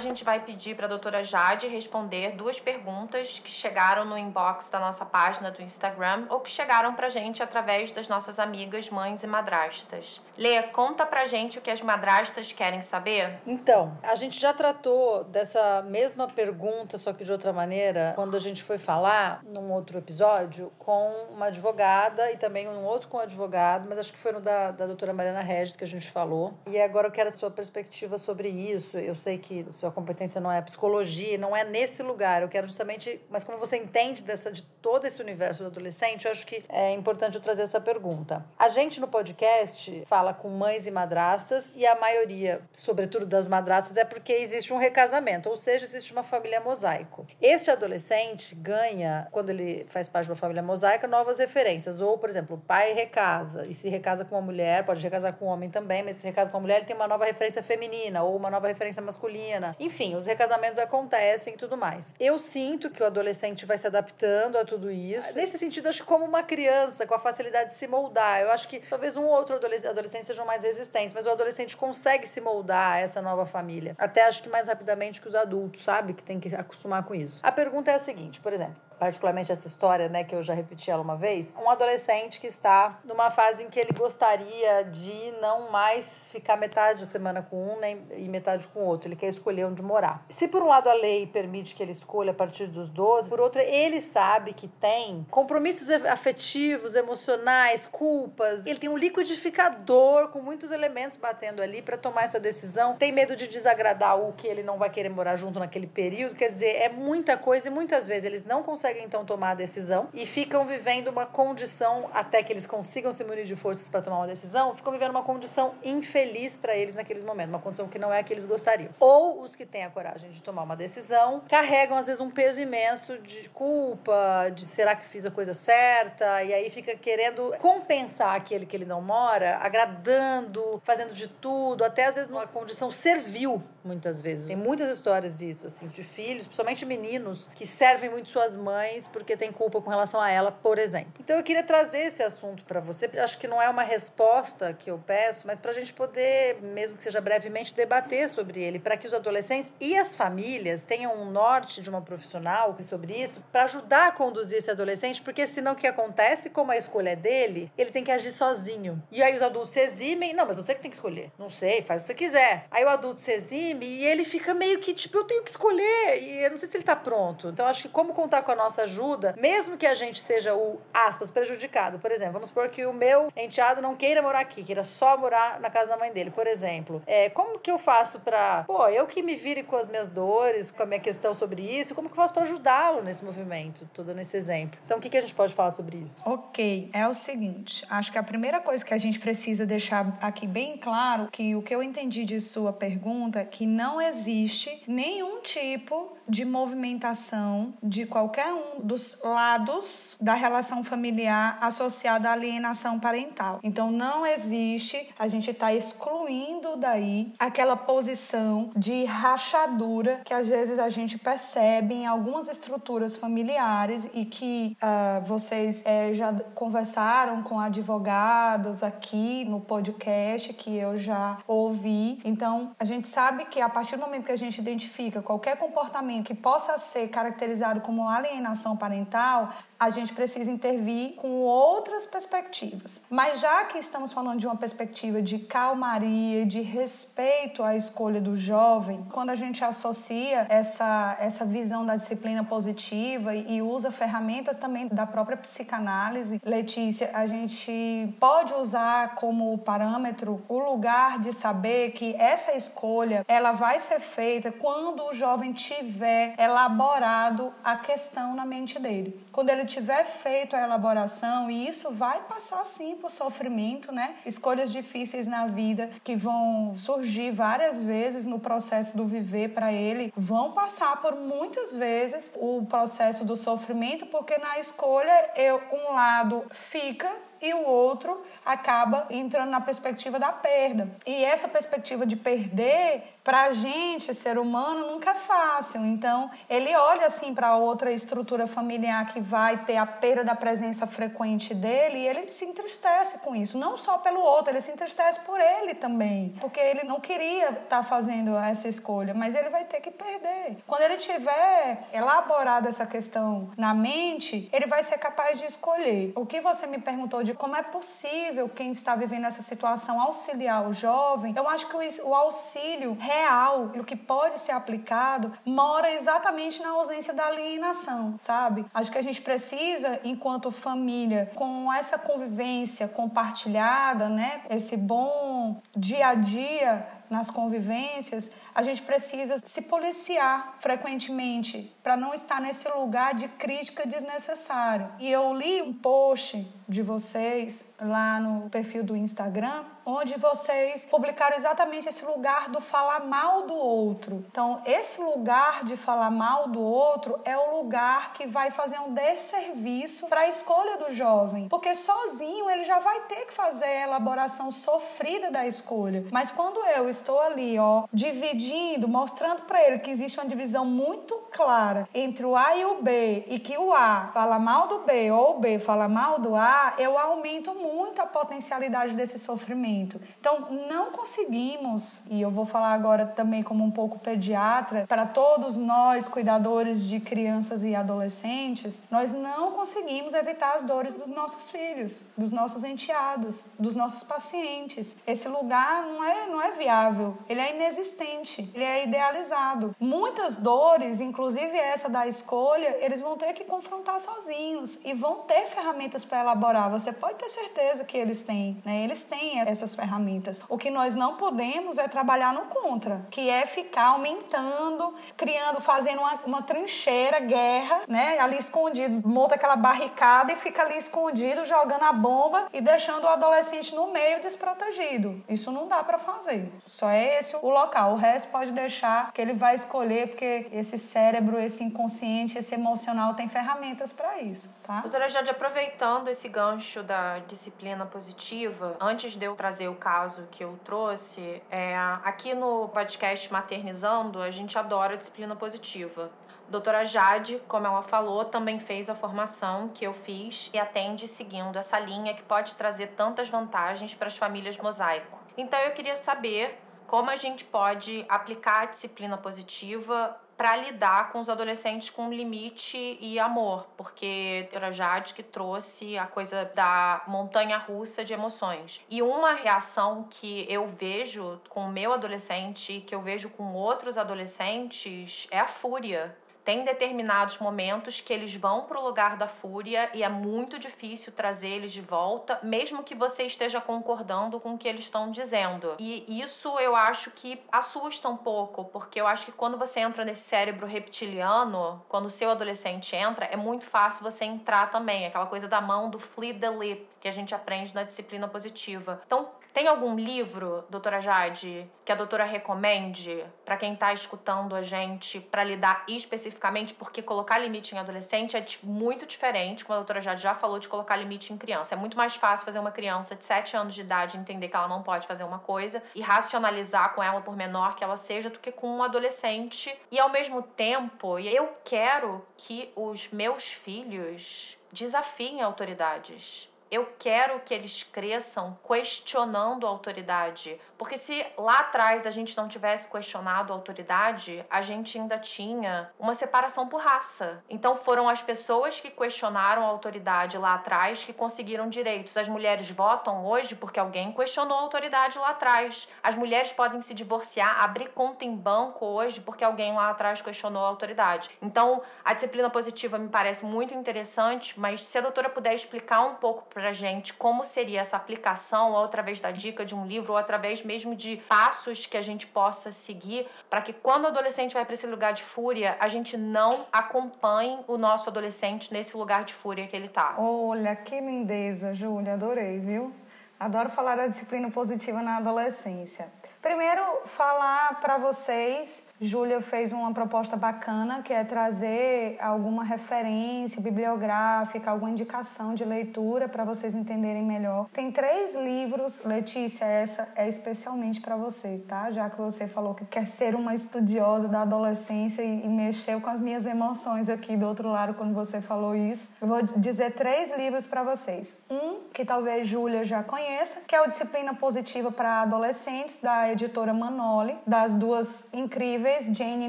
Gente 0.00 0.24
vai 0.24 0.40
pedir 0.40 0.74
para 0.74 0.86
a 0.86 0.88
doutora 0.88 1.22
Jade 1.22 1.68
responder 1.68 2.32
duas 2.32 2.58
perguntas 2.58 3.38
que 3.38 3.50
chegaram 3.50 4.04
no 4.04 4.18
inbox 4.18 4.70
da 4.70 4.80
nossa 4.80 5.06
página 5.06 5.50
do 5.50 5.62
Instagram 5.62 6.26
ou 6.28 6.40
que 6.40 6.50
chegaram 6.50 6.94
para 6.94 7.06
a 7.06 7.10
gente 7.10 7.42
através 7.42 7.92
das 7.92 8.08
nossas 8.08 8.38
amigas 8.38 8.90
mães 8.90 9.22
e 9.22 9.26
madrastas. 9.26 10.20
Lê, 10.36 10.62
conta 10.64 11.06
para 11.06 11.22
a 11.22 11.24
gente 11.24 11.58
o 11.58 11.60
que 11.60 11.70
as 11.70 11.82
madrastas 11.82 12.52
querem 12.52 12.80
saber. 12.80 13.38
Então, 13.46 13.96
a 14.02 14.14
gente 14.14 14.40
já 14.40 14.52
tratou 14.52 15.22
dessa 15.24 15.82
mesma 15.82 16.26
pergunta, 16.26 16.98
só 16.98 17.12
que 17.12 17.24
de 17.24 17.30
outra 17.30 17.52
maneira, 17.52 18.12
quando 18.16 18.36
a 18.36 18.40
gente 18.40 18.62
foi 18.62 18.78
falar 18.78 19.42
num 19.44 19.70
outro 19.70 19.98
episódio 19.98 20.72
com 20.78 21.12
uma 21.30 21.46
advogada 21.46 22.32
e 22.32 22.36
também 22.36 22.68
um 22.68 22.84
outro 22.84 23.08
com 23.08 23.18
um 23.18 23.20
advogado, 23.20 23.86
mas 23.88 23.98
acho 23.98 24.12
que 24.12 24.18
foi 24.18 24.32
no 24.32 24.40
da, 24.40 24.70
da 24.70 24.86
doutora 24.86 25.12
Mariana 25.12 25.42
Regis 25.42 25.76
que 25.76 25.84
a 25.84 25.86
gente 25.86 26.10
falou. 26.10 26.54
E 26.66 26.80
agora 26.80 27.08
eu 27.08 27.12
quero 27.12 27.28
a 27.28 27.32
sua 27.32 27.50
perspectiva 27.50 28.18
sobre 28.18 28.48
isso. 28.48 28.98
Eu 28.98 29.14
sei 29.14 29.38
que 29.38 29.66
sua 29.90 29.92
competência 29.92 30.40
não 30.40 30.50
é 30.50 30.62
psicologia, 30.62 31.36
não 31.36 31.54
é 31.54 31.64
nesse 31.64 32.02
lugar. 32.02 32.42
Eu 32.42 32.48
quero 32.48 32.66
justamente, 32.66 33.20
mas 33.28 33.42
como 33.44 33.58
você 33.58 33.76
entende 33.76 34.22
dessa 34.22 34.50
de 34.50 34.62
todo 34.80 35.04
esse 35.04 35.20
universo 35.20 35.62
do 35.64 35.66
adolescente, 35.66 36.24
eu 36.24 36.30
acho 36.30 36.46
que 36.46 36.62
é 36.68 36.92
importante 36.92 37.34
eu 37.34 37.40
trazer 37.40 37.62
essa 37.62 37.80
pergunta. 37.80 38.44
A 38.58 38.68
gente 38.68 39.00
no 39.00 39.08
podcast 39.08 40.04
fala 40.06 40.32
com 40.32 40.48
mães 40.48 40.86
e 40.86 40.90
madrastas 40.90 41.72
e 41.74 41.86
a 41.86 41.96
maioria, 41.96 42.62
sobretudo 42.72 43.26
das 43.26 43.48
madrastas, 43.48 43.96
é 43.96 44.04
porque 44.04 44.32
existe 44.32 44.72
um 44.72 44.78
recasamento, 44.78 45.48
ou 45.48 45.56
seja, 45.56 45.84
existe 45.84 46.12
uma 46.12 46.22
família 46.22 46.60
mosaico. 46.60 47.26
Este 47.40 47.70
adolescente 47.70 48.54
ganha, 48.54 49.26
quando 49.30 49.50
ele 49.50 49.86
faz 49.90 50.08
parte 50.08 50.26
de 50.26 50.30
uma 50.30 50.36
família 50.36 50.62
mosaica, 50.62 51.06
novas 51.06 51.38
referências. 51.38 52.00
Ou, 52.00 52.16
por 52.16 52.28
exemplo, 52.28 52.56
o 52.56 52.60
pai 52.60 52.92
recasa 52.92 53.66
e 53.66 53.74
se 53.74 53.88
recasa 53.88 54.24
com 54.24 54.36
uma 54.36 54.42
mulher, 54.42 54.84
pode 54.84 55.02
recasar 55.02 55.34
com 55.34 55.46
um 55.46 55.48
homem 55.48 55.68
também, 55.68 56.02
mas 56.02 56.16
se 56.16 56.26
recasa 56.26 56.50
com 56.50 56.56
uma 56.56 56.62
mulher, 56.62 56.76
ele 56.76 56.86
tem 56.86 56.96
uma 56.96 57.08
nova 57.08 57.24
referência 57.24 57.62
feminina 57.62 58.22
ou 58.22 58.36
uma 58.36 58.50
nova 58.50 58.68
referência 58.68 59.02
masculina 59.02 59.74
enfim, 59.80 60.14
os 60.14 60.26
recasamentos 60.26 60.78
acontecem 60.78 61.54
e 61.54 61.56
tudo 61.56 61.76
mais. 61.76 62.14
Eu 62.20 62.38
sinto 62.38 62.90
que 62.90 63.02
o 63.02 63.06
adolescente 63.06 63.64
vai 63.64 63.78
se 63.78 63.86
adaptando 63.86 64.58
a 64.58 64.64
tudo 64.64 64.90
isso. 64.90 65.26
Nesse 65.34 65.56
sentido, 65.56 65.88
acho 65.88 66.02
que 66.02 66.06
como 66.06 66.24
uma 66.24 66.42
criança, 66.42 67.06
com 67.06 67.14
a 67.14 67.18
facilidade 67.18 67.70
de 67.70 67.76
se 67.76 67.86
moldar. 67.88 68.42
Eu 68.42 68.50
acho 68.50 68.68
que 68.68 68.80
talvez 68.80 69.16
um 69.16 69.24
ou 69.24 69.32
outro 69.32 69.56
adolescente 69.56 70.26
sejam 70.26 70.44
mais 70.44 70.62
resistentes, 70.62 71.14
mas 71.14 71.24
o 71.24 71.30
adolescente 71.30 71.76
consegue 71.76 72.28
se 72.28 72.40
moldar 72.40 72.92
a 72.92 72.98
essa 72.98 73.22
nova 73.22 73.46
família. 73.46 73.94
Até 73.98 74.24
acho 74.24 74.42
que 74.42 74.48
mais 74.48 74.68
rapidamente 74.68 75.20
que 75.20 75.28
os 75.28 75.34
adultos, 75.34 75.82
sabe? 75.82 76.12
Que 76.12 76.22
tem 76.22 76.38
que 76.38 76.54
acostumar 76.54 77.02
com 77.04 77.14
isso. 77.14 77.40
A 77.42 77.50
pergunta 77.50 77.90
é 77.90 77.94
a 77.94 77.98
seguinte, 77.98 78.40
por 78.40 78.52
exemplo 78.52 78.89
particularmente 79.00 79.50
essa 79.50 79.66
história, 79.66 80.10
né, 80.10 80.24
que 80.24 80.34
eu 80.34 80.42
já 80.42 80.52
repeti 80.52 80.90
ela 80.90 81.02
uma 81.02 81.16
vez, 81.16 81.54
um 81.58 81.70
adolescente 81.70 82.38
que 82.38 82.46
está 82.46 83.00
numa 83.02 83.30
fase 83.30 83.62
em 83.62 83.70
que 83.70 83.80
ele 83.80 83.92
gostaria 83.92 84.84
de 84.84 85.32
não 85.40 85.70
mais 85.70 86.04
ficar 86.30 86.58
metade 86.58 87.00
da 87.00 87.06
semana 87.06 87.40
com 87.40 87.72
um 87.72 87.80
nem, 87.80 88.06
e 88.14 88.28
metade 88.28 88.68
com 88.68 88.80
o 88.80 88.84
outro. 88.84 89.08
Ele 89.08 89.16
quer 89.16 89.28
escolher 89.28 89.64
onde 89.64 89.82
morar. 89.82 90.22
Se 90.28 90.46
por 90.46 90.62
um 90.62 90.66
lado 90.66 90.90
a 90.90 90.92
lei 90.92 91.26
permite 91.26 91.74
que 91.74 91.82
ele 91.82 91.92
escolha 91.92 92.32
a 92.32 92.34
partir 92.34 92.66
dos 92.66 92.90
12, 92.90 93.30
por 93.30 93.40
outro 93.40 93.58
ele 93.62 94.02
sabe 94.02 94.52
que 94.52 94.68
tem 94.68 95.26
compromissos 95.30 95.88
afetivos, 95.90 96.94
emocionais, 96.94 97.86
culpas. 97.86 98.66
Ele 98.66 98.78
tem 98.78 98.90
um 98.90 98.98
liquidificador 98.98 100.28
com 100.28 100.42
muitos 100.42 100.70
elementos 100.70 101.16
batendo 101.16 101.62
ali 101.62 101.80
para 101.80 101.96
tomar 101.96 102.24
essa 102.24 102.38
decisão. 102.38 102.96
Tem 102.96 103.12
medo 103.12 103.34
de 103.34 103.48
desagradar 103.48 104.20
o 104.20 104.34
que 104.34 104.46
ele 104.46 104.62
não 104.62 104.76
vai 104.76 104.90
querer 104.90 105.08
morar 105.08 105.36
junto 105.36 105.58
naquele 105.58 105.86
período. 105.86 106.34
Quer 106.34 106.50
dizer, 106.50 106.76
é 106.76 106.90
muita 106.90 107.38
coisa 107.38 107.68
e 107.68 107.70
muitas 107.70 108.06
vezes 108.06 108.26
eles 108.26 108.44
não 108.44 108.62
conseguem 108.62 108.89
conseguem 108.90 109.04
então 109.04 109.24
tomar 109.24 109.50
a 109.50 109.54
decisão 109.54 110.08
e 110.12 110.26
ficam 110.26 110.64
vivendo 110.64 111.08
uma 111.08 111.24
condição 111.24 112.10
até 112.12 112.42
que 112.42 112.52
eles 112.52 112.66
consigam 112.66 113.12
se 113.12 113.22
munir 113.22 113.44
de 113.44 113.54
forças 113.54 113.88
para 113.88 114.02
tomar 114.02 114.18
uma 114.18 114.26
decisão, 114.26 114.74
ficam 114.74 114.92
vivendo 114.92 115.10
uma 115.10 115.22
condição 115.22 115.74
infeliz 115.84 116.56
para 116.56 116.74
eles 116.74 116.94
naqueles 116.94 117.24
momentos, 117.24 117.52
uma 117.52 117.60
condição 117.60 117.86
que 117.86 117.98
não 117.98 118.12
é 118.12 118.18
a 118.18 118.22
que 118.22 118.32
eles 118.32 118.44
gostariam. 118.44 118.90
Ou 118.98 119.42
os 119.42 119.54
que 119.54 119.64
têm 119.64 119.84
a 119.84 119.90
coragem 119.90 120.30
de 120.30 120.42
tomar 120.42 120.62
uma 120.62 120.76
decisão 120.76 121.42
carregam 121.48 121.96
às 121.96 122.06
vezes 122.06 122.20
um 122.20 122.30
peso 122.30 122.60
imenso 122.60 123.18
de 123.18 123.48
culpa, 123.50 124.50
de 124.52 124.64
será 124.64 124.96
que 124.96 125.06
fiz 125.06 125.24
a 125.24 125.30
coisa 125.30 125.54
certa, 125.54 126.42
e 126.42 126.52
aí 126.52 126.68
fica 126.70 126.96
querendo 126.96 127.54
compensar 127.58 128.34
aquele 128.34 128.66
que 128.66 128.76
ele 128.76 128.84
não 128.84 129.00
mora, 129.00 129.58
agradando, 129.58 130.82
fazendo 130.84 131.12
de 131.12 131.28
tudo, 131.28 131.84
até 131.84 132.06
às 132.06 132.16
vezes 132.16 132.30
numa 132.30 132.46
condição 132.46 132.90
servil, 132.90 133.62
muitas 133.84 134.20
vezes. 134.20 134.46
Tem 134.46 134.56
muitas 134.56 134.90
histórias 134.90 135.38
disso, 135.38 135.66
assim, 135.66 135.86
de 135.86 136.02
filhos, 136.02 136.46
principalmente 136.46 136.84
meninos, 136.84 137.48
que 137.54 137.66
servem 137.66 138.10
muito 138.10 138.28
suas 138.30 138.56
mães 138.56 138.79
mães 138.80 139.06
porque 139.06 139.36
tem 139.36 139.52
culpa 139.52 139.80
com 139.80 139.90
relação 139.90 140.20
a 140.20 140.30
ela, 140.30 140.50
por 140.50 140.78
exemplo. 140.78 141.12
Então 141.20 141.36
eu 141.36 141.42
queria 141.42 141.62
trazer 141.62 142.00
esse 142.06 142.22
assunto 142.22 142.64
para 142.64 142.80
você. 142.80 143.10
Acho 143.18 143.38
que 143.38 143.46
não 143.46 143.60
é 143.60 143.68
uma 143.68 143.82
resposta 143.82 144.72
que 144.72 144.90
eu 144.90 144.98
peço, 144.98 145.46
mas 145.46 145.60
para 145.60 145.70
a 145.70 145.74
gente 145.74 145.92
poder, 145.92 146.60
mesmo 146.62 146.96
que 146.96 147.02
seja 147.02 147.20
brevemente, 147.20 147.74
debater 147.74 148.28
sobre 148.28 148.62
ele, 148.62 148.78
para 148.78 148.96
que 148.96 149.06
os 149.06 149.14
adolescentes 149.14 149.72
e 149.80 149.98
as 149.98 150.14
famílias 150.14 150.82
tenham 150.82 151.14
um 151.14 151.30
norte 151.30 151.82
de 151.82 151.90
uma 151.90 152.00
profissional 152.00 152.76
sobre 152.80 153.14
isso, 153.14 153.42
para 153.52 153.64
ajudar 153.64 154.08
a 154.08 154.12
conduzir 154.12 154.58
esse 154.58 154.70
adolescente, 154.70 155.20
porque 155.20 155.46
senão 155.46 155.72
o 155.72 155.76
que 155.76 155.86
acontece, 155.86 156.48
como 156.48 156.72
a 156.72 156.76
escolha 156.76 157.10
é 157.10 157.16
dele, 157.16 157.70
ele 157.76 157.90
tem 157.90 158.02
que 158.02 158.10
agir 158.10 158.32
sozinho. 158.32 159.02
E 159.10 159.22
aí 159.22 159.34
os 159.34 159.42
adultos 159.42 159.70
se 159.70 159.80
eximem, 159.80 160.32
não, 160.32 160.46
mas 160.46 160.56
você 160.56 160.74
que 160.74 160.80
tem 160.80 160.90
que 160.90 160.96
escolher. 160.96 161.30
Não 161.38 161.50
sei, 161.50 161.82
faz 161.82 162.02
o 162.02 162.04
que 162.04 162.08
você 162.08 162.14
quiser. 162.14 162.64
Aí 162.70 162.84
o 162.84 162.88
adulto 162.88 163.20
se 163.20 163.32
exime 163.32 163.86
e 163.86 164.06
ele 164.06 164.24
fica 164.24 164.54
meio 164.54 164.78
que 164.78 164.94
tipo, 164.94 165.18
eu 165.18 165.24
tenho 165.24 165.42
que 165.42 165.50
escolher, 165.50 166.22
e 166.22 166.44
eu 166.44 166.50
não 166.50 166.58
sei 166.58 166.70
se 166.70 166.76
ele 166.76 166.84
tá 166.84 166.96
pronto. 166.96 167.48
Então 167.48 167.66
acho 167.66 167.82
que 167.82 167.88
como 167.88 168.14
contar 168.14 168.42
com 168.42 168.52
a 168.52 168.56
nossa 168.56 168.69
ajuda, 168.78 169.34
mesmo 169.38 169.76
que 169.76 169.86
a 169.86 169.94
gente 169.94 170.20
seja 170.20 170.54
o, 170.54 170.80
aspas, 170.92 171.30
prejudicado. 171.30 171.98
Por 171.98 172.10
exemplo, 172.10 172.34
vamos 172.34 172.48
supor 172.48 172.68
que 172.68 172.84
o 172.86 172.92
meu 172.92 173.32
enteado 173.36 173.80
não 173.80 173.96
queira 173.96 174.22
morar 174.22 174.40
aqui, 174.40 174.62
queira 174.62 174.84
só 174.84 175.16
morar 175.16 175.60
na 175.60 175.70
casa 175.70 175.90
da 175.90 175.96
mãe 175.96 176.12
dele, 176.12 176.30
por 176.30 176.46
exemplo. 176.46 177.02
É, 177.06 177.30
como 177.30 177.58
que 177.58 177.70
eu 177.70 177.78
faço 177.78 178.20
para, 178.20 178.64
pô, 178.64 178.86
eu 178.88 179.06
que 179.06 179.22
me 179.22 179.36
vire 179.36 179.62
com 179.62 179.76
as 179.76 179.88
minhas 179.88 180.08
dores, 180.08 180.70
com 180.70 180.82
a 180.82 180.86
minha 180.86 181.00
questão 181.00 181.34
sobre 181.34 181.62
isso, 181.62 181.94
como 181.94 182.08
que 182.08 182.12
eu 182.12 182.16
faço 182.16 182.34
para 182.34 182.42
ajudá-lo 182.44 183.02
nesse 183.02 183.24
movimento? 183.24 183.88
Tô 183.92 184.02
dando 184.02 184.20
esse 184.20 184.36
exemplo. 184.36 184.78
Então, 184.84 184.98
o 184.98 185.00
que, 185.00 185.08
que 185.08 185.16
a 185.16 185.20
gente 185.20 185.34
pode 185.34 185.54
falar 185.54 185.70
sobre 185.70 185.96
isso? 185.98 186.22
Ok, 186.24 186.90
é 186.92 187.06
o 187.08 187.14
seguinte, 187.14 187.86
acho 187.88 188.12
que 188.12 188.18
a 188.18 188.22
primeira 188.22 188.60
coisa 188.60 188.84
que 188.84 188.94
a 188.94 188.98
gente 188.98 189.18
precisa 189.18 189.64
deixar 189.66 190.18
aqui 190.20 190.46
bem 190.46 190.76
claro 190.76 191.28
que 191.30 191.54
o 191.54 191.62
que 191.62 191.74
eu 191.74 191.82
entendi 191.82 192.24
de 192.24 192.40
sua 192.40 192.72
pergunta 192.72 193.40
é 193.40 193.44
que 193.44 193.66
não 193.66 194.00
existe 194.00 194.82
nenhum 194.86 195.40
tipo 195.40 196.16
de 196.28 196.44
movimentação 196.44 197.74
de 197.82 198.06
qualquer 198.06 198.52
um 198.52 198.59
dos 198.82 199.18
lados 199.22 200.16
da 200.20 200.34
relação 200.34 200.82
familiar 200.82 201.58
associada 201.60 202.28
à 202.28 202.32
alienação 202.32 202.98
parental. 202.98 203.60
Então 203.62 203.90
não 203.90 204.26
existe, 204.26 205.08
a 205.18 205.26
gente 205.26 205.50
está 205.50 205.72
excluindo 205.72 206.76
daí 206.76 207.32
aquela 207.38 207.76
posição 207.76 208.70
de 208.76 209.04
rachadura 209.04 210.20
que 210.24 210.34
às 210.34 210.48
vezes 210.48 210.78
a 210.78 210.88
gente 210.88 211.18
percebe 211.18 211.94
em 211.94 212.06
algumas 212.06 212.48
estruturas 212.48 213.16
familiares 213.16 214.10
e 214.14 214.24
que 214.24 214.76
uh, 214.82 215.24
vocês 215.24 215.84
é, 215.84 216.12
já 216.14 216.32
conversaram 216.54 217.42
com 217.42 217.58
advogados 217.58 218.82
aqui 218.82 219.44
no 219.44 219.60
podcast 219.60 220.52
que 220.54 220.76
eu 220.76 220.96
já 220.96 221.38
ouvi. 221.46 222.20
Então 222.24 222.72
a 222.78 222.84
gente 222.84 223.08
sabe 223.08 223.44
que 223.46 223.60
a 223.60 223.68
partir 223.68 223.96
do 223.96 224.02
momento 224.02 224.24
que 224.24 224.32
a 224.32 224.36
gente 224.36 224.58
identifica 224.60 225.22
qualquer 225.22 225.56
comportamento 225.56 226.26
que 226.26 226.34
possa 226.34 226.76
ser 226.78 227.08
caracterizado 227.08 227.80
como 227.80 228.08
alienação 228.08 228.39
parental, 228.76 229.52
a 229.80 229.88
gente 229.88 230.12
precisa 230.12 230.50
intervir 230.50 231.14
com 231.14 231.40
outras 231.40 232.04
perspectivas. 232.04 233.06
Mas 233.08 233.40
já 233.40 233.64
que 233.64 233.78
estamos 233.78 234.12
falando 234.12 234.38
de 234.38 234.46
uma 234.46 234.56
perspectiva 234.56 235.22
de 235.22 235.38
calmaria, 235.38 236.44
de 236.44 236.60
respeito 236.60 237.62
à 237.62 237.74
escolha 237.74 238.20
do 238.20 238.36
jovem, 238.36 239.06
quando 239.10 239.30
a 239.30 239.34
gente 239.34 239.64
associa 239.64 240.46
essa, 240.50 241.16
essa 241.18 241.46
visão 241.46 241.86
da 241.86 241.96
disciplina 241.96 242.44
positiva 242.44 243.34
e 243.34 243.62
usa 243.62 243.90
ferramentas 243.90 244.56
também 244.56 244.86
da 244.86 245.06
própria 245.06 245.38
psicanálise, 245.38 246.42
Letícia, 246.44 247.10
a 247.14 247.24
gente 247.24 248.14
pode 248.20 248.52
usar 248.52 249.14
como 249.14 249.56
parâmetro 249.56 250.42
o 250.46 250.58
lugar 250.58 251.18
de 251.20 251.32
saber 251.32 251.92
que 251.92 252.14
essa 252.16 252.52
escolha 252.52 253.24
ela 253.26 253.52
vai 253.52 253.80
ser 253.80 253.98
feita 253.98 254.52
quando 254.52 255.06
o 255.06 255.14
jovem 255.14 255.54
tiver 255.54 256.34
elaborado 256.38 257.50
a 257.64 257.76
questão 257.76 258.29
na 258.34 258.44
mente 258.44 258.78
dele. 258.78 259.18
Quando 259.32 259.50
ele 259.50 259.64
tiver 259.64 260.04
feito 260.04 260.56
a 260.56 260.62
elaboração, 260.62 261.50
e 261.50 261.68
isso 261.68 261.90
vai 261.90 262.20
passar 262.22 262.64
sim 262.64 262.96
por 262.96 263.10
sofrimento, 263.10 263.92
né? 263.92 264.16
Escolhas 264.24 264.70
difíceis 264.70 265.26
na 265.26 265.46
vida 265.46 265.90
que 266.02 266.16
vão 266.16 266.74
surgir 266.74 267.30
várias 267.30 267.80
vezes 267.80 268.26
no 268.26 268.38
processo 268.38 268.96
do 268.96 269.06
viver 269.06 269.50
para 269.50 269.72
ele, 269.72 270.12
vão 270.16 270.52
passar 270.52 271.00
por 271.00 271.14
muitas 271.16 271.74
vezes 271.74 272.34
o 272.36 272.64
processo 272.66 273.24
do 273.24 273.36
sofrimento, 273.36 274.06
porque 274.06 274.38
na 274.38 274.58
escolha 274.58 275.30
eu 275.36 275.60
um 275.72 275.94
lado 275.94 276.44
fica 276.50 277.10
e 277.40 277.54
o 277.54 277.64
outro 277.64 278.22
acaba 278.44 279.06
entrando 279.10 279.50
na 279.50 279.60
perspectiva 279.60 280.18
da 280.18 280.30
perda. 280.30 280.88
E 281.06 281.24
essa 281.24 281.48
perspectiva 281.48 282.04
de 282.04 282.16
perder, 282.16 283.02
para 283.22 283.42
a 283.42 283.52
gente, 283.52 284.14
ser 284.14 284.38
humano, 284.38 284.92
nunca 284.92 285.10
é 285.10 285.14
fácil. 285.14 285.84
Então, 285.84 286.30
ele 286.48 286.74
olha 286.74 287.06
assim 287.06 287.34
para 287.34 287.56
outra 287.56 287.92
estrutura 287.92 288.46
familiar 288.46 289.12
que 289.12 289.20
vai 289.20 289.58
ter 289.64 289.76
a 289.76 289.86
perda 289.86 290.24
da 290.24 290.34
presença 290.34 290.86
frequente 290.86 291.54
dele 291.54 291.98
e 291.98 292.08
ele 292.08 292.28
se 292.28 292.44
entristece 292.44 293.18
com 293.18 293.36
isso. 293.36 293.58
Não 293.58 293.76
só 293.76 293.98
pelo 293.98 294.20
outro, 294.20 294.52
ele 294.52 294.60
se 294.60 294.72
entristece 294.72 295.20
por 295.20 295.38
ele 295.40 295.74
também. 295.74 296.34
Porque 296.40 296.60
ele 296.60 296.84
não 296.84 297.00
queria 297.00 297.50
estar 297.50 297.64
tá 297.68 297.82
fazendo 297.82 298.36
essa 298.36 298.68
escolha, 298.68 299.12
mas 299.12 299.34
ele 299.34 299.50
vai 299.50 299.64
ter 299.64 299.80
que 299.80 299.90
perder. 299.90 300.58
Quando 300.66 300.82
ele 300.82 300.96
tiver 300.96 301.82
elaborado 301.92 302.68
essa 302.68 302.86
questão 302.86 303.50
na 303.56 303.74
mente, 303.74 304.48
ele 304.52 304.66
vai 304.66 304.82
ser 304.82 304.98
capaz 304.98 305.38
de 305.38 305.44
escolher. 305.44 306.12
O 306.16 306.24
que 306.24 306.40
você 306.40 306.66
me 306.66 306.78
perguntou 306.78 307.22
de 307.22 307.34
como 307.34 307.56
é 307.56 307.62
possível 307.62 308.48
quem 308.48 308.72
está 308.72 308.94
vivendo 308.94 309.26
essa 309.26 309.42
situação 309.42 310.00
auxiliar 310.00 310.68
o 310.68 310.72
jovem, 310.72 311.34
eu 311.36 311.48
acho 311.48 311.68
que 311.68 311.76
o 312.02 312.14
auxílio 312.14 312.92
real, 313.10 313.72
o 313.74 313.84
que 313.84 313.96
pode 313.96 314.38
ser 314.38 314.52
aplicado, 314.52 315.32
mora 315.44 315.92
exatamente 315.92 316.62
na 316.62 316.70
ausência 316.70 317.12
da 317.12 317.26
alienação, 317.26 318.16
sabe? 318.16 318.64
Acho 318.72 318.90
que 318.92 318.98
a 318.98 319.02
gente 319.02 319.20
precisa, 319.20 319.98
enquanto 320.04 320.50
família, 320.50 321.30
com 321.34 321.72
essa 321.72 321.98
convivência 321.98 322.86
compartilhada, 322.86 324.08
né, 324.08 324.42
esse 324.48 324.76
bom 324.76 325.60
dia 325.76 326.08
a 326.08 326.14
dia 326.14 326.86
nas 327.10 327.28
convivências, 327.28 328.30
a 328.60 328.62
gente 328.62 328.82
precisa 328.82 329.38
se 329.42 329.62
policiar 329.62 330.56
frequentemente 330.58 331.74
para 331.82 331.96
não 331.96 332.12
estar 332.12 332.42
nesse 332.42 332.68
lugar 332.68 333.14
de 333.14 333.26
crítica 333.26 333.86
desnecessário. 333.86 334.86
E 334.98 335.10
eu 335.10 335.32
li 335.32 335.62
um 335.62 335.72
post 335.72 336.46
de 336.68 336.82
vocês 336.82 337.74
lá 337.80 338.20
no 338.20 338.48
perfil 338.50 338.84
do 338.84 338.96
Instagram, 338.96 339.64
onde 339.84 340.16
vocês 340.16 340.86
publicaram 340.86 341.34
exatamente 341.34 341.88
esse 341.88 342.04
lugar 342.04 342.48
do 342.48 342.60
falar 342.60 343.00
mal 343.00 343.46
do 343.46 343.54
outro. 343.54 344.24
Então, 344.30 344.62
esse 344.64 345.00
lugar 345.00 345.64
de 345.64 345.76
falar 345.76 346.10
mal 346.10 346.48
do 346.48 346.60
outro 346.60 347.18
é 347.24 347.36
o 347.36 347.56
lugar 347.56 348.12
que 348.12 348.26
vai 348.26 348.52
fazer 348.52 348.78
um 348.78 348.94
desserviço 348.94 350.06
para 350.06 350.20
a 350.20 350.28
escolha 350.28 350.76
do 350.76 350.94
jovem, 350.94 351.48
porque 351.48 351.74
sozinho 351.74 352.48
ele 352.48 352.62
já 352.62 352.78
vai 352.78 353.00
ter 353.02 353.26
que 353.26 353.32
fazer 353.32 353.64
a 353.64 353.82
elaboração 353.88 354.52
sofrida 354.52 355.30
da 355.30 355.46
escolha. 355.46 356.06
Mas 356.12 356.30
quando 356.30 356.64
eu 356.66 356.88
estou 356.88 357.18
ali, 357.18 357.58
ó, 357.58 357.84
dividindo, 357.92 358.49
mostrando 358.88 359.42
para 359.42 359.62
ele 359.66 359.78
que 359.78 359.90
existe 359.90 360.18
uma 360.18 360.28
divisão 360.28 360.64
muito 360.64 361.14
clara 361.32 361.88
entre 361.94 362.24
o 362.24 362.36
A 362.36 362.56
e 362.56 362.64
o 362.64 362.82
B 362.82 363.24
e 363.28 363.38
que 363.38 363.56
o 363.56 363.72
A 363.72 364.10
fala 364.12 364.38
mal 364.38 364.68
do 364.68 364.80
B 364.80 365.10
ou 365.10 365.36
o 365.36 365.40
B 365.40 365.58
fala 365.58 365.88
mal 365.88 366.18
do 366.18 366.34
A, 366.34 366.74
eu 366.78 366.98
aumento 366.98 367.54
muito 367.54 368.00
a 368.00 368.06
potencialidade 368.06 368.94
desse 368.94 369.18
sofrimento. 369.18 370.00
Então, 370.20 370.48
não 370.68 370.92
conseguimos, 370.92 372.04
e 372.10 372.20
eu 372.20 372.30
vou 372.30 372.44
falar 372.44 372.72
agora 372.72 373.06
também 373.06 373.42
como 373.42 373.64
um 373.64 373.70
pouco 373.70 373.98
pediatra, 373.98 374.86
para 374.86 375.06
todos 375.06 375.56
nós 375.56 376.08
cuidadores 376.08 376.86
de 376.86 377.00
crianças 377.00 377.64
e 377.64 377.74
adolescentes, 377.74 378.86
nós 378.90 379.12
não 379.12 379.52
conseguimos 379.52 380.14
evitar 380.14 380.54
as 380.54 380.62
dores 380.62 380.94
dos 380.94 381.08
nossos 381.08 381.50
filhos, 381.50 382.12
dos 382.16 382.30
nossos 382.30 382.64
enteados, 382.64 383.52
dos 383.58 383.74
nossos 383.76 384.04
pacientes. 384.04 384.98
Esse 385.06 385.28
lugar 385.28 385.82
não 385.82 386.04
é, 386.04 386.26
não 386.26 386.42
é 386.42 386.52
viável, 386.52 387.16
ele 387.28 387.40
é 387.40 387.54
inexistente, 387.54 388.29
ele 388.38 388.64
é 388.64 388.84
idealizado. 388.84 389.74
Muitas 389.78 390.36
dores, 390.36 391.00
inclusive 391.00 391.56
essa 391.56 391.88
da 391.88 392.06
escolha, 392.06 392.76
eles 392.80 393.00
vão 393.00 393.16
ter 393.16 393.32
que 393.34 393.44
confrontar 393.44 393.98
sozinhos 393.98 394.84
e 394.84 394.94
vão 394.94 395.16
ter 395.22 395.46
ferramentas 395.46 396.04
para 396.04 396.20
elaborar. 396.20 396.70
Você 396.70 396.92
pode 396.92 397.14
ter 397.14 397.28
certeza 397.28 397.84
que 397.84 397.96
eles 397.96 398.22
têm, 398.22 398.60
né? 398.64 398.84
Eles 398.84 399.02
têm 399.02 399.40
essas 399.40 399.74
ferramentas. 399.74 400.42
O 400.48 400.58
que 400.58 400.70
nós 400.70 400.94
não 400.94 401.16
podemos 401.16 401.78
é 401.78 401.88
trabalhar 401.88 402.32
no 402.32 402.42
contra, 402.42 403.06
que 403.10 403.28
é 403.28 403.46
ficar 403.46 403.88
aumentando, 403.88 404.94
criando, 405.16 405.60
fazendo 405.60 406.00
uma, 406.00 406.20
uma 406.26 406.42
trincheira, 406.42 407.20
guerra, 407.20 407.82
né? 407.88 408.18
Ali 408.18 408.38
escondido, 408.38 409.06
monta 409.06 409.34
aquela 409.34 409.56
barricada 409.56 410.32
e 410.32 410.36
fica 410.36 410.62
ali 410.62 410.76
escondido, 410.76 411.44
jogando 411.44 411.84
a 411.84 411.92
bomba 411.92 412.48
e 412.52 412.60
deixando 412.60 413.04
o 413.04 413.08
adolescente 413.08 413.74
no 413.74 413.90
meio 413.92 414.20
desprotegido. 414.20 415.22
Isso 415.28 415.50
não 415.50 415.66
dá 415.66 415.82
para 415.82 415.98
fazer. 415.98 416.52
Só 416.64 416.88
é 416.88 417.18
esse 417.18 417.36
o 417.36 417.48
local. 417.48 417.92
O 417.92 417.96
resto 417.96 418.19
pode 418.26 418.52
deixar 418.52 419.12
que 419.12 419.20
ele 419.20 419.32
vai 419.32 419.54
escolher, 419.54 420.08
porque 420.08 420.48
esse 420.52 420.78
cérebro, 420.78 421.38
esse 421.38 421.62
inconsciente, 421.62 422.38
esse 422.38 422.54
emocional 422.54 423.14
tem 423.14 423.28
ferramentas 423.28 423.92
para 423.92 424.20
isso, 424.20 424.50
tá? 424.62 424.80
Doutora 424.80 425.08
Jade, 425.08 425.30
aproveitando 425.30 426.08
esse 426.08 426.28
gancho 426.28 426.82
da 426.82 427.18
disciplina 427.20 427.86
positiva, 427.86 428.76
antes 428.80 429.16
de 429.16 429.24
eu 429.24 429.34
trazer 429.34 429.68
o 429.68 429.74
caso 429.74 430.26
que 430.30 430.42
eu 430.42 430.58
trouxe, 430.64 431.42
é, 431.50 431.76
aqui 432.04 432.34
no 432.34 432.68
podcast 432.68 433.32
Maternizando, 433.32 434.22
a 434.22 434.30
gente 434.30 434.58
adora 434.58 434.94
a 434.94 434.96
disciplina 434.96 435.34
positiva. 435.36 436.10
Doutora 436.50 436.84
Jade, 436.84 437.40
como 437.46 437.68
ela 437.68 437.80
falou, 437.80 438.24
também 438.24 438.58
fez 438.58 438.90
a 438.90 438.94
formação 438.94 439.68
que 439.68 439.84
eu 439.84 439.92
fiz 439.92 440.50
e 440.52 440.58
atende 440.58 441.06
seguindo 441.06 441.56
essa 441.56 441.78
linha 441.78 442.12
que 442.12 442.24
pode 442.24 442.56
trazer 442.56 442.88
tantas 442.88 443.30
vantagens 443.30 443.94
para 443.94 444.08
as 444.08 444.16
famílias 444.16 444.58
mosaico. 444.58 445.20
Então 445.36 445.56
eu 445.60 445.70
queria 445.70 445.94
saber 445.94 446.58
como 446.90 447.08
a 447.08 447.14
gente 447.14 447.44
pode 447.44 448.04
aplicar 448.08 448.62
a 448.62 448.64
disciplina 448.64 449.16
positiva 449.16 450.20
para 450.36 450.56
lidar 450.56 451.10
com 451.10 451.20
os 451.20 451.28
adolescentes 451.28 451.88
com 451.88 452.12
limite 452.12 452.98
e 453.00 453.16
amor, 453.16 453.68
porque 453.76 454.48
era 454.52 454.72
Jade 454.72 455.14
que 455.14 455.22
trouxe 455.22 455.96
a 455.96 456.08
coisa 456.08 456.50
da 456.52 457.04
montanha 457.06 457.58
russa 457.58 458.04
de 458.04 458.12
emoções. 458.12 458.84
E 458.90 459.02
uma 459.02 459.34
reação 459.34 460.08
que 460.10 460.44
eu 460.48 460.66
vejo 460.66 461.40
com 461.48 461.66
o 461.66 461.70
meu 461.70 461.92
adolescente, 461.92 462.82
que 462.84 462.92
eu 462.92 463.00
vejo 463.00 463.30
com 463.30 463.54
outros 463.54 463.96
adolescentes, 463.96 465.28
é 465.30 465.38
a 465.38 465.46
fúria. 465.46 466.16
Tem 466.44 466.64
determinados 466.64 467.38
momentos 467.38 468.00
que 468.00 468.12
eles 468.12 468.34
vão 468.34 468.62
para 468.62 468.78
o 468.78 468.84
lugar 468.84 469.16
da 469.16 469.26
fúria 469.26 469.90
e 469.94 470.02
é 470.02 470.08
muito 470.08 470.58
difícil 470.58 471.12
trazer 471.12 471.48
eles 471.48 471.72
de 471.72 471.80
volta, 471.80 472.38
mesmo 472.42 472.82
que 472.82 472.94
você 472.94 473.24
esteja 473.24 473.60
concordando 473.60 474.40
com 474.40 474.54
o 474.54 474.58
que 474.58 474.68
eles 474.68 474.84
estão 474.84 475.10
dizendo. 475.10 475.74
E 475.78 476.20
isso 476.20 476.58
eu 476.58 476.74
acho 476.74 477.10
que 477.12 477.40
assusta 477.50 478.08
um 478.08 478.16
pouco, 478.16 478.64
porque 478.66 479.00
eu 479.00 479.06
acho 479.06 479.26
que 479.26 479.32
quando 479.32 479.58
você 479.58 479.80
entra 479.80 480.04
nesse 480.04 480.22
cérebro 480.22 480.66
reptiliano, 480.66 481.82
quando 481.88 482.06
o 482.06 482.10
seu 482.10 482.30
adolescente 482.30 482.94
entra, 482.96 483.26
é 483.26 483.36
muito 483.36 483.64
fácil 483.64 484.02
você 484.02 484.24
entrar 484.24 484.70
também. 484.70 485.06
Aquela 485.06 485.26
coisa 485.26 485.48
da 485.48 485.60
mão 485.60 485.90
do 485.90 485.98
flea 485.98 486.34
the 486.34 486.50
lip, 486.50 486.88
que 487.00 487.08
a 487.08 487.12
gente 487.12 487.34
aprende 487.34 487.74
na 487.74 487.82
disciplina 487.82 488.26
positiva. 488.28 489.00
Então, 489.06 489.28
tem 489.52 489.66
algum 489.66 489.96
livro, 489.96 490.64
doutora 490.70 491.00
Jade, 491.00 491.68
que 491.84 491.90
a 491.90 491.94
doutora 491.94 492.24
recomende 492.24 493.24
para 493.44 493.56
quem 493.56 493.74
está 493.74 493.92
escutando 493.92 494.54
a 494.54 494.62
gente 494.62 495.20
para 495.20 495.42
lidar 495.42 495.84
especificamente? 495.88 496.74
Porque 496.74 497.02
colocar 497.02 497.38
limite 497.38 497.74
em 497.74 497.78
adolescente 497.78 498.36
é 498.36 498.46
muito 498.62 499.06
diferente, 499.06 499.64
como 499.64 499.74
a 499.74 499.78
doutora 499.80 500.00
Jade 500.00 500.22
já 500.22 500.34
falou, 500.34 500.58
de 500.58 500.68
colocar 500.68 500.96
limite 500.96 501.32
em 501.32 501.38
criança. 501.38 501.74
É 501.74 501.78
muito 501.78 501.96
mais 501.96 502.14
fácil 502.16 502.44
fazer 502.44 502.58
uma 502.58 502.70
criança 502.70 503.16
de 503.16 503.24
7 503.24 503.56
anos 503.56 503.74
de 503.74 503.80
idade 503.80 504.16
entender 504.16 504.48
que 504.48 504.56
ela 504.56 504.68
não 504.68 504.82
pode 504.82 505.06
fazer 505.06 505.24
uma 505.24 505.38
coisa 505.38 505.82
e 505.94 506.00
racionalizar 506.00 506.94
com 506.94 507.02
ela, 507.02 507.20
por 507.20 507.36
menor 507.36 507.74
que 507.74 507.82
ela 507.82 507.96
seja, 507.96 508.30
do 508.30 508.38
que 508.38 508.52
com 508.52 508.68
um 508.68 508.82
adolescente. 508.82 509.76
E 509.90 509.98
ao 509.98 510.10
mesmo 510.10 510.42
tempo, 510.42 511.18
eu 511.18 511.56
quero 511.64 512.24
que 512.36 512.70
os 512.76 513.08
meus 513.08 513.52
filhos 513.52 514.58
desafiem 514.72 515.42
autoridades 515.42 516.49
eu 516.70 516.86
quero 516.98 517.40
que 517.40 517.52
eles 517.52 517.82
cresçam 517.82 518.56
questionando 518.66 519.66
a 519.66 519.70
autoridade. 519.70 520.60
Porque 520.78 520.96
se 520.96 521.26
lá 521.36 521.58
atrás 521.58 522.06
a 522.06 522.10
gente 522.10 522.36
não 522.36 522.46
tivesse 522.46 522.88
questionado 522.88 523.52
a 523.52 523.56
autoridade, 523.56 524.44
a 524.48 524.62
gente 524.62 524.96
ainda 524.96 525.18
tinha 525.18 525.90
uma 525.98 526.14
separação 526.14 526.68
por 526.68 526.80
raça. 526.80 527.42
Então 527.50 527.74
foram 527.74 528.08
as 528.08 528.22
pessoas 528.22 528.80
que 528.80 528.88
questionaram 528.88 529.62
a 529.64 529.66
autoridade 529.66 530.38
lá 530.38 530.54
atrás 530.54 531.04
que 531.04 531.12
conseguiram 531.12 531.68
direitos. 531.68 532.16
As 532.16 532.28
mulheres 532.28 532.70
votam 532.70 533.26
hoje 533.26 533.56
porque 533.56 533.80
alguém 533.80 534.12
questionou 534.12 534.58
a 534.58 534.62
autoridade 534.62 535.18
lá 535.18 535.30
atrás. 535.30 535.88
As 536.02 536.14
mulheres 536.14 536.52
podem 536.52 536.80
se 536.80 536.94
divorciar, 536.94 537.62
abrir 537.62 537.88
conta 537.88 538.24
em 538.24 538.34
banco 538.34 538.86
hoje 538.86 539.20
porque 539.20 539.44
alguém 539.44 539.74
lá 539.74 539.90
atrás 539.90 540.22
questionou 540.22 540.64
a 540.64 540.68
autoridade. 540.68 541.30
Então, 541.42 541.82
a 542.04 542.14
disciplina 542.14 542.48
positiva 542.48 542.96
me 542.96 543.08
parece 543.08 543.44
muito 543.44 543.74
interessante, 543.74 544.58
mas 544.58 544.82
se 544.82 544.96
a 544.96 545.00
doutora 545.00 545.28
puder 545.28 545.52
explicar 545.52 546.02
um 546.02 546.14
pouco 546.14 546.44
pra 546.60 546.74
gente 546.74 547.14
como 547.14 547.42
seria 547.42 547.80
essa 547.80 547.96
aplicação, 547.96 548.72
ou 548.72 548.84
através 548.84 549.18
da 549.18 549.30
dica 549.30 549.64
de 549.64 549.74
um 549.74 549.86
livro, 549.86 550.12
ou 550.12 550.18
através 550.18 550.62
mesmo 550.62 550.94
de 550.94 551.16
passos 551.26 551.86
que 551.86 551.96
a 551.96 552.02
gente 552.02 552.26
possa 552.26 552.70
seguir, 552.70 553.26
para 553.48 553.62
que 553.62 553.72
quando 553.72 554.04
o 554.04 554.08
adolescente 554.08 554.52
vai 554.52 554.64
para 554.66 554.74
esse 554.74 554.86
lugar 554.86 555.14
de 555.14 555.22
fúria, 555.22 555.76
a 555.80 555.88
gente 555.88 556.18
não 556.18 556.66
acompanhe 556.70 557.58
o 557.66 557.78
nosso 557.78 558.10
adolescente 558.10 558.72
nesse 558.72 558.94
lugar 558.94 559.24
de 559.24 559.32
fúria 559.32 559.66
que 559.66 559.74
ele 559.74 559.88
tá. 559.88 560.16
Olha, 560.18 560.76
que 560.76 561.00
lindeza, 561.00 561.74
Júlia, 561.74 562.12
adorei, 562.12 562.58
viu? 562.58 562.92
Adoro 563.38 563.70
falar 563.70 563.96
da 563.96 564.06
disciplina 564.06 564.50
positiva 564.50 565.00
na 565.00 565.16
adolescência. 565.16 566.12
Primeiro, 566.42 566.82
falar 567.04 567.80
para 567.82 567.98
vocês, 567.98 568.88
Júlia 568.98 569.42
fez 569.42 569.72
uma 569.72 569.92
proposta 569.92 570.38
bacana, 570.38 571.02
que 571.02 571.12
é 571.12 571.22
trazer 571.22 572.16
alguma 572.18 572.64
referência 572.64 573.60
bibliográfica, 573.60 574.70
alguma 574.70 574.90
indicação 574.90 575.54
de 575.54 575.66
leitura 575.66 576.30
para 576.30 576.42
vocês 576.42 576.74
entenderem 576.74 577.22
melhor. 577.22 577.66
Tem 577.74 577.92
três 577.92 578.34
livros, 578.34 579.04
Letícia, 579.04 579.66
essa 579.66 580.08
é 580.16 580.28
especialmente 580.30 581.02
para 581.02 581.14
você, 581.14 581.62
tá? 581.68 581.90
Já 581.90 582.08
que 582.08 582.16
você 582.16 582.48
falou 582.48 582.74
que 582.74 582.86
quer 582.86 583.06
ser 583.06 583.34
uma 583.34 583.54
estudiosa 583.54 584.26
da 584.26 584.40
adolescência 584.40 585.22
e, 585.22 585.44
e 585.44 585.48
mexeu 585.48 586.00
com 586.00 586.08
as 586.08 586.22
minhas 586.22 586.46
emoções 586.46 587.10
aqui 587.10 587.36
do 587.36 587.46
outro 587.46 587.68
lado 587.68 587.92
quando 587.92 588.14
você 588.14 588.40
falou 588.40 588.74
isso. 588.74 589.10
Eu 589.20 589.28
vou 589.28 589.42
dizer 589.42 589.92
três 589.92 590.34
livros 590.34 590.64
para 590.64 590.82
vocês. 590.82 591.46
Um 591.50 591.80
que 591.92 592.02
talvez 592.02 592.46
Júlia 592.46 592.82
já 592.82 593.02
conheça, 593.02 593.62
que 593.66 593.76
é 593.76 593.82
o 593.82 593.86
Disciplina 593.86 594.32
Positiva 594.34 594.90
para 594.90 595.20
Adolescentes 595.20 596.00
da 596.00 596.29
editora 596.32 596.72
Manoli, 596.72 597.36
das 597.46 597.74
duas 597.74 598.32
incríveis 598.32 599.06
Jane 599.06 599.48